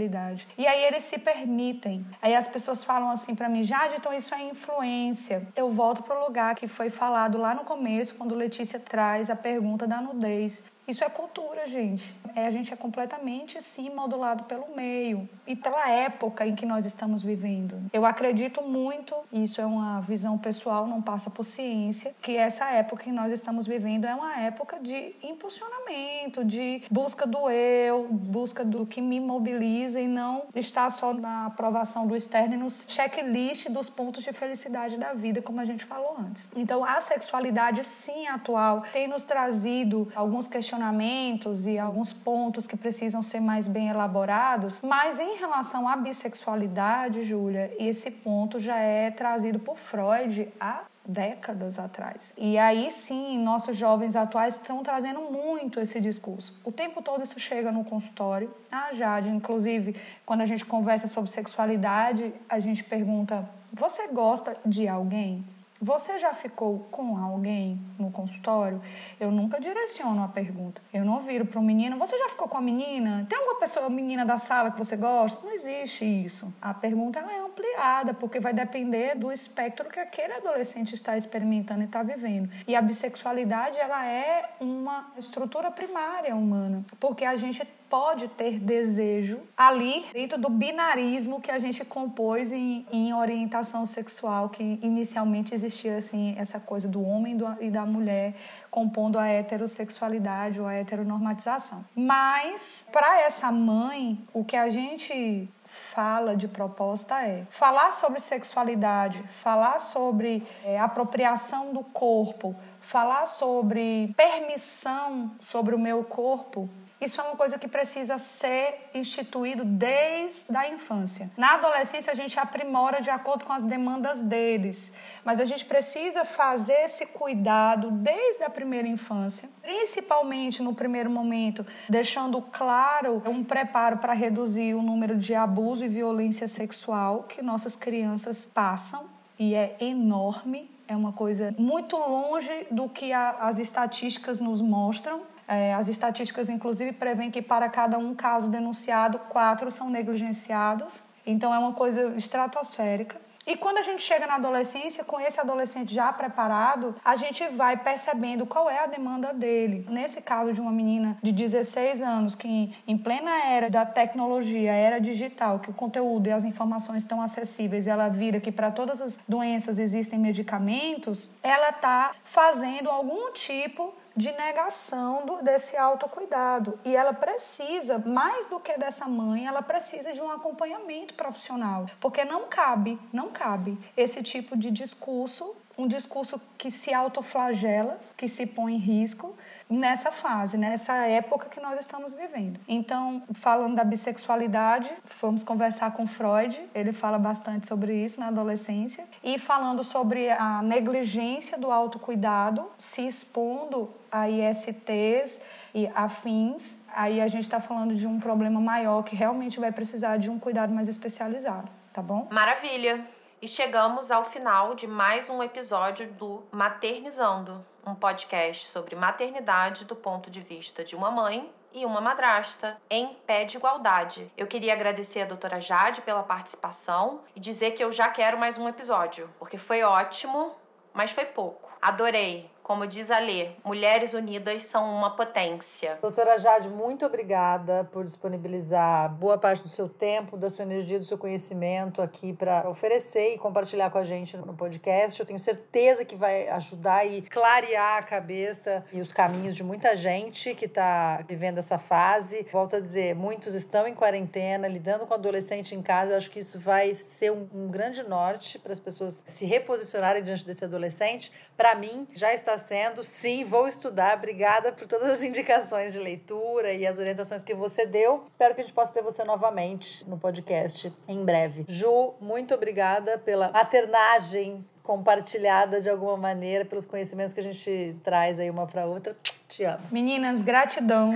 e 0.57 0.67
aí 0.67 0.83
eles 0.83 1.03
se 1.03 1.17
permitem. 1.17 2.05
Aí 2.21 2.35
as 2.35 2.47
pessoas 2.47 2.83
falam 2.83 3.09
assim 3.09 3.35
para 3.35 3.49
mim, 3.49 3.63
Jade, 3.63 3.95
então 3.97 4.13
isso 4.13 4.33
é 4.33 4.43
influência. 4.43 5.47
Eu 5.55 5.69
volto 5.69 6.03
para 6.03 6.19
o 6.19 6.25
lugar 6.25 6.55
que 6.55 6.67
foi 6.67 6.89
falado 6.89 7.37
lá 7.37 7.53
no 7.53 7.63
começo, 7.63 8.15
quando 8.17 8.35
Letícia 8.35 8.79
traz 8.79 9.29
a 9.29 9.35
pergunta 9.35 9.87
da 9.87 10.01
nudez. 10.01 10.65
Isso 10.89 11.03
é 11.03 11.09
cultura, 11.09 11.67
gente. 11.67 12.15
É, 12.35 12.47
a 12.47 12.49
gente 12.49 12.73
é 12.73 12.75
completamente, 12.75 13.61
sim, 13.61 13.91
modulado 13.91 14.45
pelo 14.45 14.75
meio 14.75 15.29
e 15.45 15.55
pela 15.55 15.87
época 15.87 16.47
em 16.47 16.55
que 16.55 16.65
nós 16.65 16.83
estamos 16.83 17.21
vivendo. 17.21 17.79
Eu 17.93 18.07
acredito 18.07 18.63
muito, 18.63 19.13
isso 19.31 19.61
é 19.61 19.65
uma 19.67 20.01
visão 20.01 20.35
pessoal, 20.35 20.87
não 20.87 20.99
passa 20.99 21.29
por 21.29 21.43
ciência, 21.43 22.15
que 22.19 22.35
essa 22.35 22.71
época 22.71 23.03
que 23.03 23.11
nós 23.11 23.31
estamos 23.31 23.67
vivendo 23.67 24.05
é 24.05 24.15
uma 24.15 24.39
época 24.39 24.79
de 24.79 25.13
impulsionamento, 25.21 26.43
de 26.43 26.81
busca 26.89 27.27
do 27.27 27.51
eu, 27.51 28.07
busca 28.09 28.65
do 28.65 28.83
que 28.83 28.99
me 28.99 29.19
mobiliza 29.19 30.01
e 30.01 30.07
não 30.07 30.45
está 30.55 30.89
só 30.89 31.13
na 31.13 31.45
aprovação 31.45 32.07
do 32.07 32.15
externo 32.15 32.55
e 32.55 32.57
no 32.57 32.69
checklist 32.71 33.69
dos 33.69 33.91
pontos 33.91 34.23
de 34.23 34.33
felicidade 34.33 34.97
da 34.97 35.13
vida, 35.13 35.39
como 35.39 35.61
a 35.61 35.65
gente 35.65 35.85
falou 35.85 36.15
antes. 36.19 36.51
Então, 36.55 36.83
a 36.83 36.99
sexualidade, 36.99 37.83
sim, 37.83 38.25
atual, 38.25 38.81
tem 38.91 39.07
nos 39.07 39.23
trazido 39.23 40.11
alguns 40.15 40.47
questionamentos 40.47 40.78
questionamentos 40.79 41.67
e 41.67 41.77
alguns 41.77 42.13
pontos 42.13 42.65
que 42.65 42.77
precisam 42.77 43.21
ser 43.21 43.41
mais 43.41 43.67
bem 43.67 43.89
elaborados, 43.89 44.79
mas 44.81 45.19
em 45.19 45.37
relação 45.37 45.87
à 45.87 45.95
bissexualidade, 45.95 47.23
Júlia, 47.23 47.71
esse 47.77 48.09
ponto 48.09 48.59
já 48.59 48.77
é 48.77 49.11
trazido 49.11 49.59
por 49.59 49.77
Freud 49.77 50.47
há 50.59 50.83
décadas 51.05 51.79
atrás. 51.79 52.33
E 52.37 52.57
aí 52.57 52.91
sim, 52.91 53.37
nossos 53.39 53.75
jovens 53.75 54.15
atuais 54.15 54.55
estão 54.55 54.81
trazendo 54.81 55.21
muito 55.21 55.79
esse 55.79 55.99
discurso. 55.99 56.59
O 56.63 56.71
tempo 56.71 57.01
todo 57.01 57.23
isso 57.23 57.39
chega 57.39 57.71
no 57.71 57.83
consultório. 57.83 58.53
Ah, 58.71 58.93
Jade, 58.93 59.29
inclusive, 59.29 59.95
quando 60.25 60.41
a 60.41 60.45
gente 60.45 60.63
conversa 60.63 61.07
sobre 61.07 61.29
sexualidade, 61.29 62.33
a 62.47 62.59
gente 62.59 62.83
pergunta: 62.83 63.49
você 63.73 64.07
gosta 64.09 64.55
de 64.65 64.87
alguém? 64.87 65.43
Você 65.81 66.19
já 66.19 66.33
ficou 66.33 66.79
com 66.91 67.15
alguém 67.15 67.79
no 67.97 68.11
consultório? 68.11 68.81
Eu 69.17 69.31
nunca 69.31 69.61
direciono 69.61 70.21
a 70.21 70.27
pergunta. 70.27 70.81
Eu 70.93 71.05
não 71.05 71.19
viro 71.19 71.45
para 71.45 71.57
um 71.57 71.63
menino, 71.63 71.97
você 71.97 72.17
já 72.17 72.27
ficou 72.27 72.49
com 72.49 72.57
a 72.57 72.61
menina? 72.61 73.25
Tem 73.29 73.37
alguma 73.37 73.57
pessoa, 73.59 73.89
menina 73.89 74.25
da 74.25 74.37
sala 74.37 74.71
que 74.71 74.77
você 74.77 74.97
gosta? 74.97 75.41
Não 75.41 75.53
existe 75.53 76.03
isso. 76.03 76.53
A 76.61 76.73
pergunta 76.73 77.19
é 77.19 77.39
ampliada, 77.39 78.13
porque 78.13 78.41
vai 78.41 78.53
depender 78.53 79.15
do 79.15 79.31
espectro 79.31 79.89
que 79.89 80.01
aquele 80.01 80.33
adolescente 80.33 80.93
está 80.93 81.15
experimentando 81.15 81.81
e 81.81 81.85
está 81.85 82.03
vivendo. 82.03 82.49
E 82.67 82.75
a 82.75 82.81
bissexualidade, 82.81 83.79
ela 83.79 84.05
é 84.05 84.49
uma 84.59 85.13
estrutura 85.17 85.71
primária 85.71 86.35
humana, 86.35 86.83
porque 86.99 87.23
a 87.23 87.37
gente 87.37 87.65
pode 87.89 88.27
ter 88.27 88.59
desejo 88.59 89.41
ali 89.57 90.05
dentro 90.13 90.37
do 90.37 90.49
binarismo 90.49 91.41
que 91.41 91.49
a 91.49 91.57
gente 91.57 91.83
compôs 91.83 92.51
em, 92.51 92.85
em 92.91 93.13
orientação 93.13 93.85
sexual, 93.85 94.49
que 94.49 94.79
inicialmente 94.81 95.53
existia 95.53 95.97
assim 95.97 96.35
essa 96.37 96.59
coisa 96.59 96.87
do 96.87 97.03
homem 97.03 97.37
e 97.59 97.69
da 97.69 97.85
mulher 97.85 98.35
compondo 98.69 99.17
a 99.17 99.27
heterossexualidade 99.27 100.61
ou 100.61 100.67
a 100.67 100.73
heteronormatização. 100.73 101.83
Mas 101.95 102.85
para 102.91 103.21
essa 103.21 103.51
mãe, 103.51 104.19
o 104.33 104.45
que 104.45 104.55
a 104.55 104.69
gente 104.69 105.49
fala 105.65 106.35
de 106.35 106.47
proposta 106.47 107.21
é 107.23 107.45
falar 107.49 107.91
sobre 107.91 108.19
sexualidade, 108.19 109.21
falar 109.27 109.79
sobre 109.79 110.45
é, 110.63 110.79
apropriação 110.79 111.73
do 111.73 111.83
corpo, 111.83 112.55
falar 112.79 113.27
sobre 113.27 114.13
permissão 114.17 115.31
sobre 115.39 115.75
o 115.75 115.79
meu 115.79 116.03
corpo 116.03 116.69
isso 117.01 117.21
é 117.21 117.23
uma 117.23 117.35
coisa 117.35 117.57
que 117.57 117.67
precisa 117.67 118.17
ser 118.17 118.89
instituído 118.93 119.63
desde 119.63 120.55
a 120.55 120.69
infância. 120.69 121.31
Na 121.37 121.53
adolescência, 121.53 122.11
a 122.11 122.15
gente 122.15 122.37
aprimora 122.37 123.01
de 123.01 123.09
acordo 123.09 123.45
com 123.45 123.53
as 123.53 123.63
demandas 123.63 124.19
deles, 124.19 124.93
mas 125.23 125.39
a 125.39 125.45
gente 125.45 125.63
precisa 125.65 126.25
fazer 126.25 126.81
esse 126.83 127.05
cuidado 127.05 127.89
desde 127.91 128.43
a 128.43 128.49
primeira 128.49 128.87
infância, 128.87 129.49
principalmente 129.61 130.61
no 130.61 130.75
primeiro 130.75 131.09
momento, 131.09 131.65
deixando 131.87 132.41
claro 132.41 133.23
um 133.25 133.43
preparo 133.43 133.97
para 133.97 134.13
reduzir 134.13 134.73
o 134.73 134.81
número 134.81 135.17
de 135.17 135.33
abuso 135.33 135.85
e 135.85 135.87
violência 135.87 136.47
sexual 136.47 137.23
que 137.23 137.41
nossas 137.41 137.75
crianças 137.75 138.45
passam, 138.45 139.07
e 139.39 139.55
é 139.55 139.77
enorme. 139.79 140.69
É 140.85 140.95
uma 140.95 141.13
coisa 141.13 141.53
muito 141.57 141.95
longe 141.95 142.67
do 142.69 142.89
que 142.89 143.13
a, 143.13 143.29
as 143.41 143.57
estatísticas 143.57 144.41
nos 144.41 144.59
mostram. 144.59 145.21
É, 145.49 145.73
as 145.73 145.87
estatísticas, 145.87 146.47
inclusive, 146.47 146.91
prevêem 146.91 147.31
que 147.31 147.41
para 147.41 147.67
cada 147.67 147.97
um 147.97 148.13
caso 148.13 148.49
denunciado, 148.49 149.17
quatro 149.29 149.71
são 149.71 149.89
negligenciados. 149.89 151.01
Então, 151.25 151.51
é 151.51 151.57
uma 151.57 151.73
coisa 151.73 152.13
estratosférica. 152.15 153.19
E 153.49 153.55
quando 153.57 153.79
a 153.79 153.81
gente 153.81 154.03
chega 154.03 154.27
na 154.27 154.35
adolescência, 154.35 155.03
com 155.03 155.19
esse 155.19 155.39
adolescente 155.39 155.91
já 155.91 156.13
preparado, 156.13 156.95
a 157.03 157.15
gente 157.15 157.47
vai 157.47 157.75
percebendo 157.75 158.45
qual 158.45 158.69
é 158.69 158.77
a 158.77 158.85
demanda 158.85 159.33
dele. 159.33 159.87
Nesse 159.89 160.21
caso 160.21 160.53
de 160.53 160.61
uma 160.61 160.71
menina 160.71 161.17
de 161.23 161.31
16 161.31 162.03
anos, 162.03 162.35
que 162.35 162.75
em 162.87 162.95
plena 162.95 163.43
era 163.45 163.67
da 163.67 163.87
tecnologia, 163.87 164.71
era 164.71 164.99
digital, 164.99 165.57
que 165.57 165.71
o 165.71 165.73
conteúdo 165.73 166.27
e 166.27 166.31
as 166.31 166.43
informações 166.43 167.01
estão 167.01 167.23
acessíveis, 167.23 167.87
ela 167.87 168.07
vira 168.07 168.39
que 168.39 168.51
para 168.51 168.69
todas 168.69 169.01
as 169.01 169.19
doenças 169.27 169.79
existem 169.79 170.19
medicamentos, 170.19 171.39
ela 171.41 171.69
está 171.69 172.11
fazendo 172.23 172.87
algum 172.87 173.31
tipo 173.31 173.95
de 174.19 174.33
negação 174.33 175.25
do, 175.25 175.41
desse 175.41 175.77
autocuidado. 175.77 176.77
E 176.83 176.93
ela 176.93 177.13
precisa, 177.13 177.97
mais 177.97 178.47
do 178.47 178.59
que 178.59 178.77
dessa 178.77 179.07
mãe, 179.07 179.47
ela 179.47 179.61
precisa 179.61 180.11
de 180.11 180.21
um 180.21 180.29
acompanhamento 180.29 181.13
profissional. 181.13 181.85
Porque 182.01 182.25
não 182.25 182.49
cabe, 182.49 182.99
não 183.13 183.29
cabe 183.29 183.77
esse 183.95 184.21
tipo 184.21 184.57
de 184.57 184.71
discurso, 184.71 185.55
um 185.77 185.87
discurso 185.87 186.39
que 186.57 186.69
se 186.69 186.93
autoflagela, 186.93 187.97
que 188.17 188.27
se 188.27 188.45
põe 188.45 188.73
em 188.73 188.77
risco, 188.77 189.33
nessa 189.69 190.11
fase, 190.11 190.57
nessa 190.57 191.05
época 191.05 191.47
que 191.47 191.59
nós 191.59 191.79
estamos 191.79 192.11
vivendo. 192.13 192.59
Então, 192.67 193.21
falando 193.33 193.75
da 193.75 193.83
bissexualidade, 193.83 194.91
fomos 195.05 195.43
conversar 195.43 195.91
com 195.91 196.07
Freud, 196.07 196.59
ele 196.73 196.91
fala 196.91 197.19
bastante 197.19 197.67
sobre 197.67 197.93
isso 197.93 198.19
na 198.19 198.27
adolescência, 198.27 199.05
e 199.23 199.37
falando 199.37 199.83
sobre 199.83 200.31
a 200.31 200.61
negligência 200.63 201.57
do 201.57 201.71
autocuidado, 201.71 202.65
se 202.79 203.05
expondo 203.05 203.89
a 204.11 204.27
ISTs 204.27 205.41
e 205.75 205.87
afins, 205.93 206.85
aí 206.95 207.21
a 207.21 207.27
gente 207.27 207.43
está 207.43 207.59
falando 207.59 207.93
de 207.93 208.07
um 208.07 208.19
problema 208.19 208.59
maior 208.59 209.03
que 209.03 209.15
realmente 209.15 209.59
vai 209.59 209.71
precisar 209.71 210.17
de 210.17 210.31
um 210.31 210.39
cuidado 210.39 210.73
mais 210.73 210.87
especializado, 210.87 211.69
tá 211.93 212.01
bom? 212.01 212.27
Maravilha! 212.31 213.18
E 213.41 213.47
chegamos 213.47 214.11
ao 214.11 214.25
final 214.25 214.75
de 214.75 214.85
mais 214.85 215.29
um 215.29 215.41
episódio 215.41 216.11
do 216.11 216.43
Maternizando, 216.51 217.65
um 217.85 217.95
podcast 217.95 218.65
sobre 218.67 218.97
maternidade 218.97 219.85
do 219.85 219.95
ponto 219.95 220.29
de 220.29 220.41
vista 220.41 220.83
de 220.83 220.93
uma 220.93 221.09
mãe 221.09 221.49
e 221.71 221.85
uma 221.85 222.01
madrasta, 222.01 222.75
em 222.89 223.13
pé 223.25 223.45
de 223.45 223.55
igualdade. 223.55 224.29
Eu 224.35 224.45
queria 224.45 224.73
agradecer 224.73 225.21
a 225.21 225.25
doutora 225.25 225.57
Jade 225.57 226.01
pela 226.01 226.21
participação 226.21 227.21
e 227.33 227.39
dizer 227.39 227.71
que 227.71 227.81
eu 227.81 227.93
já 227.93 228.09
quero 228.09 228.37
mais 228.37 228.57
um 228.57 228.67
episódio, 228.67 229.33
porque 229.39 229.57
foi 229.57 229.83
ótimo, 229.83 230.53
mas 230.93 231.11
foi 231.11 231.23
pouco. 231.23 231.71
Adorei. 231.81 232.51
Como 232.69 232.85
diz 232.85 233.09
a 233.09 233.17
Lê, 233.17 233.49
mulheres 233.65 234.13
unidas 234.13 234.61
são 234.61 234.93
uma 234.93 235.15
potência. 235.15 235.97
Doutora 236.03 236.37
Jade, 236.37 236.69
muito 236.69 237.03
obrigada 237.03 237.83
por 237.85 238.05
disponibilizar 238.05 239.09
boa 239.09 239.39
parte 239.39 239.63
do 239.63 239.69
seu 239.69 239.89
tempo, 239.89 240.37
da 240.37 240.51
sua 240.51 240.65
energia, 240.65 240.99
do 240.99 241.05
seu 241.05 241.17
conhecimento 241.17 241.99
aqui 241.99 242.31
para 242.31 242.69
oferecer 242.69 243.33
e 243.33 243.39
compartilhar 243.39 243.89
com 243.89 243.97
a 243.97 244.03
gente 244.03 244.37
no 244.37 244.53
podcast. 244.53 245.19
Eu 245.19 245.25
tenho 245.25 245.39
certeza 245.39 246.05
que 246.05 246.15
vai 246.15 246.47
ajudar 246.49 247.07
e 247.07 247.23
clarear 247.23 247.97
a 247.97 248.03
cabeça 248.03 248.85
e 248.93 249.01
os 249.01 249.11
caminhos 249.11 249.55
de 249.55 249.63
muita 249.63 249.97
gente 249.97 250.53
que 250.53 250.65
está 250.65 251.23
vivendo 251.27 251.57
essa 251.57 251.79
fase. 251.79 252.45
Volto 252.51 252.75
a 252.75 252.79
dizer, 252.79 253.15
muitos 253.15 253.55
estão 253.55 253.87
em 253.87 253.95
quarentena, 253.95 254.67
lidando 254.67 255.07
com 255.07 255.15
adolescente 255.15 255.73
em 255.73 255.81
casa. 255.81 256.11
Eu 256.11 256.17
acho 256.17 256.29
que 256.29 256.37
isso 256.37 256.59
vai 256.59 256.93
ser 256.93 257.31
um, 257.31 257.49
um 257.51 257.67
grande 257.67 258.03
norte 258.03 258.59
para 258.59 258.71
as 258.71 258.79
pessoas 258.79 259.25
se 259.27 259.43
reposicionarem 259.43 260.21
diante 260.21 260.45
desse 260.45 260.63
adolescente. 260.63 261.31
Para 261.57 261.73
mim, 261.73 262.07
já 262.13 262.31
está 262.31 262.58
sendo. 262.59 263.03
Sim, 263.03 263.43
vou 263.43 263.67
estudar. 263.67 264.17
Obrigada 264.17 264.71
por 264.71 264.87
todas 264.87 265.11
as 265.11 265.23
indicações 265.23 265.93
de 265.93 265.99
leitura 265.99 266.73
e 266.73 266.85
as 266.85 266.99
orientações 266.99 267.41
que 267.41 267.53
você 267.53 267.85
deu. 267.85 268.25
Espero 268.29 268.53
que 268.53 268.61
a 268.61 268.63
gente 268.63 268.73
possa 268.73 268.93
ter 268.93 269.01
você 269.01 269.23
novamente 269.23 270.07
no 270.07 270.17
podcast 270.17 270.93
em 271.07 271.23
breve. 271.25 271.65
Ju, 271.67 272.13
muito 272.19 272.53
obrigada 272.53 273.17
pela 273.17 273.49
maternagem 273.51 274.65
compartilhada 274.83 275.79
de 275.79 275.89
alguma 275.89 276.17
maneira, 276.17 276.65
pelos 276.65 276.85
conhecimentos 276.85 277.31
que 277.31 277.39
a 277.39 277.43
gente 277.43 277.95
traz 278.03 278.39
aí 278.39 278.49
uma 278.49 278.65
para 278.65 278.85
outra. 278.85 279.15
Te 279.47 279.63
amo. 279.63 279.83
Meninas, 279.91 280.41
gratidão. 280.41 281.09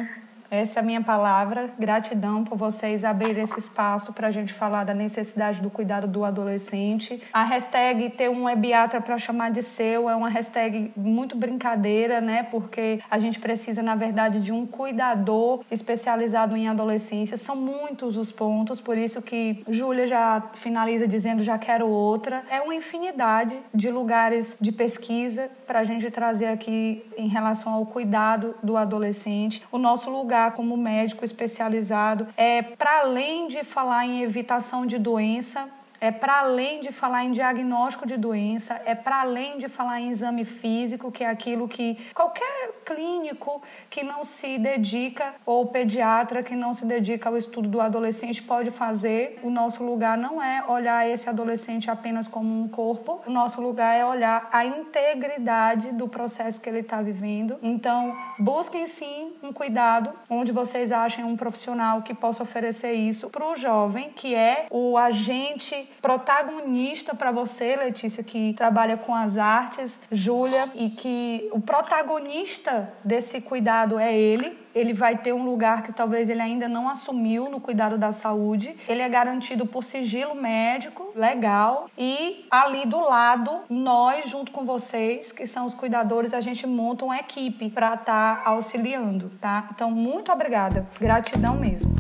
Essa 0.53 0.79
é 0.79 0.83
a 0.83 0.85
minha 0.85 1.01
palavra. 1.01 1.71
Gratidão 1.79 2.43
por 2.43 2.55
vocês 2.55 3.03
abrirem 3.03 3.43
esse 3.43 3.57
espaço 3.57 4.13
para 4.13 4.27
a 4.27 4.31
gente 4.31 4.53
falar 4.53 4.83
da 4.83 4.93
necessidade 4.93 5.59
do 5.59 5.67
cuidado 5.67 6.05
do 6.05 6.23
adolescente. 6.23 7.19
A 7.33 7.41
hashtag 7.41 8.11
ter 8.11 8.29
um 8.29 8.47
ebiatra 8.47 9.01
para 9.01 9.17
chamar 9.17 9.49
de 9.49 9.63
seu 9.63 10.07
é 10.07 10.15
uma 10.15 10.29
hashtag 10.29 10.93
muito 10.95 11.35
brincadeira, 11.35 12.21
né? 12.21 12.43
Porque 12.43 13.01
a 13.09 13.17
gente 13.17 13.39
precisa, 13.39 13.81
na 13.81 13.95
verdade, 13.95 14.39
de 14.39 14.53
um 14.53 14.63
cuidador 14.63 15.61
especializado 15.71 16.55
em 16.55 16.67
adolescência. 16.67 17.35
São 17.35 17.55
muitos 17.55 18.15
os 18.15 18.31
pontos, 18.31 18.79
por 18.79 18.95
isso 18.95 19.23
que 19.23 19.63
Júlia 19.67 20.05
já 20.05 20.39
finaliza 20.53 21.07
dizendo 21.07 21.41
já 21.41 21.57
quero 21.57 21.87
outra. 21.87 22.43
É 22.47 22.61
uma 22.61 22.75
infinidade 22.75 23.59
de 23.73 23.89
lugares 23.89 24.55
de 24.61 24.71
pesquisa 24.71 25.49
para 25.65 25.79
a 25.79 25.83
gente 25.83 26.11
trazer 26.11 26.45
aqui 26.45 27.03
em 27.17 27.27
relação 27.27 27.73
ao 27.73 27.87
cuidado 27.87 28.53
do 28.61 28.77
adolescente. 28.77 29.63
O 29.71 29.79
nosso 29.79 30.11
lugar 30.11 30.42
como 30.51 30.77
médico 30.77 31.25
especializado 31.25 32.27
é 32.37 32.61
para 32.61 32.99
além 32.99 33.47
de 33.47 33.63
falar 33.63 34.05
em 34.05 34.21
evitação 34.21 34.85
de 34.85 34.97
doença, 34.99 35.69
é 36.03 36.11
para 36.11 36.39
além 36.39 36.81
de 36.81 36.91
falar 36.91 37.23
em 37.23 37.31
diagnóstico 37.31 38.05
de 38.05 38.17
doença, 38.17 38.81
é 38.83 38.93
para 38.93 39.21
além 39.21 39.57
de 39.57 39.69
falar 39.69 40.01
em 40.01 40.09
exame 40.09 40.43
físico, 40.43 41.09
que 41.09 41.23
é 41.23 41.29
aquilo 41.29 41.65
que 41.65 41.97
qualquer 42.13 42.73
clínico 42.83 43.61
que 43.89 44.03
não 44.03 44.21
se 44.25 44.57
dedica, 44.57 45.33
ou 45.45 45.67
pediatra 45.67 46.43
que 46.43 46.57
não 46.57 46.73
se 46.73 46.85
dedica 46.85 47.29
ao 47.29 47.37
estudo 47.37 47.69
do 47.69 47.79
adolescente 47.79 48.43
pode 48.43 48.69
fazer. 48.69 49.39
O 49.43 49.49
nosso 49.49 49.81
lugar 49.81 50.17
não 50.17 50.43
é 50.43 50.65
olhar 50.67 51.09
esse 51.09 51.29
adolescente 51.29 51.89
apenas 51.89 52.27
como 52.27 52.53
um 52.53 52.67
corpo, 52.67 53.21
o 53.25 53.31
nosso 53.31 53.61
lugar 53.61 53.97
é 53.97 54.05
olhar 54.05 54.49
a 54.51 54.65
integridade 54.65 55.93
do 55.93 56.09
processo 56.09 56.59
que 56.59 56.67
ele 56.67 56.79
está 56.79 57.01
vivendo. 57.01 57.57
Então, 57.61 58.13
busquem 58.37 58.85
sim 58.85 59.31
um 59.43 59.51
cuidado 59.51 60.11
onde 60.29 60.51
vocês 60.51 60.91
achem 60.91 61.25
um 61.25 61.35
profissional 61.35 62.01
que 62.01 62.13
possa 62.13 62.43
oferecer 62.43 62.93
isso 62.93 63.29
para 63.29 63.45
o 63.45 63.55
jovem, 63.55 64.09
que 64.11 64.33
é 64.33 64.67
o 64.71 64.97
agente 64.97 65.89
protagonista 66.01 67.13
para 67.13 67.31
você, 67.31 67.75
Letícia, 67.75 68.23
que 68.23 68.53
trabalha 68.53 68.95
com 68.95 69.13
as 69.13 69.37
artes, 69.37 70.01
Júlia, 70.11 70.71
e 70.73 70.89
que 70.89 71.49
o 71.51 71.59
protagonista 71.59 72.91
desse 73.03 73.41
cuidado 73.41 73.99
é 73.99 74.17
ele, 74.17 74.62
ele 74.73 74.93
vai 74.93 75.17
ter 75.17 75.33
um 75.33 75.43
lugar 75.45 75.83
que 75.83 75.91
talvez 75.91 76.29
ele 76.29 76.41
ainda 76.41 76.67
não 76.67 76.89
assumiu 76.89 77.49
no 77.49 77.59
cuidado 77.59 77.97
da 77.97 78.11
saúde. 78.11 78.75
Ele 78.87 79.01
é 79.01 79.09
garantido 79.09 79.65
por 79.65 79.83
sigilo 79.83 80.35
médico, 80.35 81.11
legal, 81.15 81.89
e 81.97 82.45
ali 82.49 82.85
do 82.85 82.99
lado, 82.99 83.61
nós, 83.69 84.29
junto 84.29 84.51
com 84.51 84.65
vocês, 84.65 85.31
que 85.31 85.45
são 85.45 85.65
os 85.65 85.75
cuidadores, 85.75 86.33
a 86.33 86.41
gente 86.41 86.65
monta 86.65 87.05
uma 87.05 87.17
equipe 87.17 87.69
para 87.69 87.93
estar 87.93 88.43
tá 88.43 88.49
auxiliando, 88.49 89.31
tá? 89.39 89.69
Então, 89.73 89.91
muito 89.91 90.31
obrigada. 90.31 90.87
Gratidão 90.99 91.55
mesmo. 91.55 91.95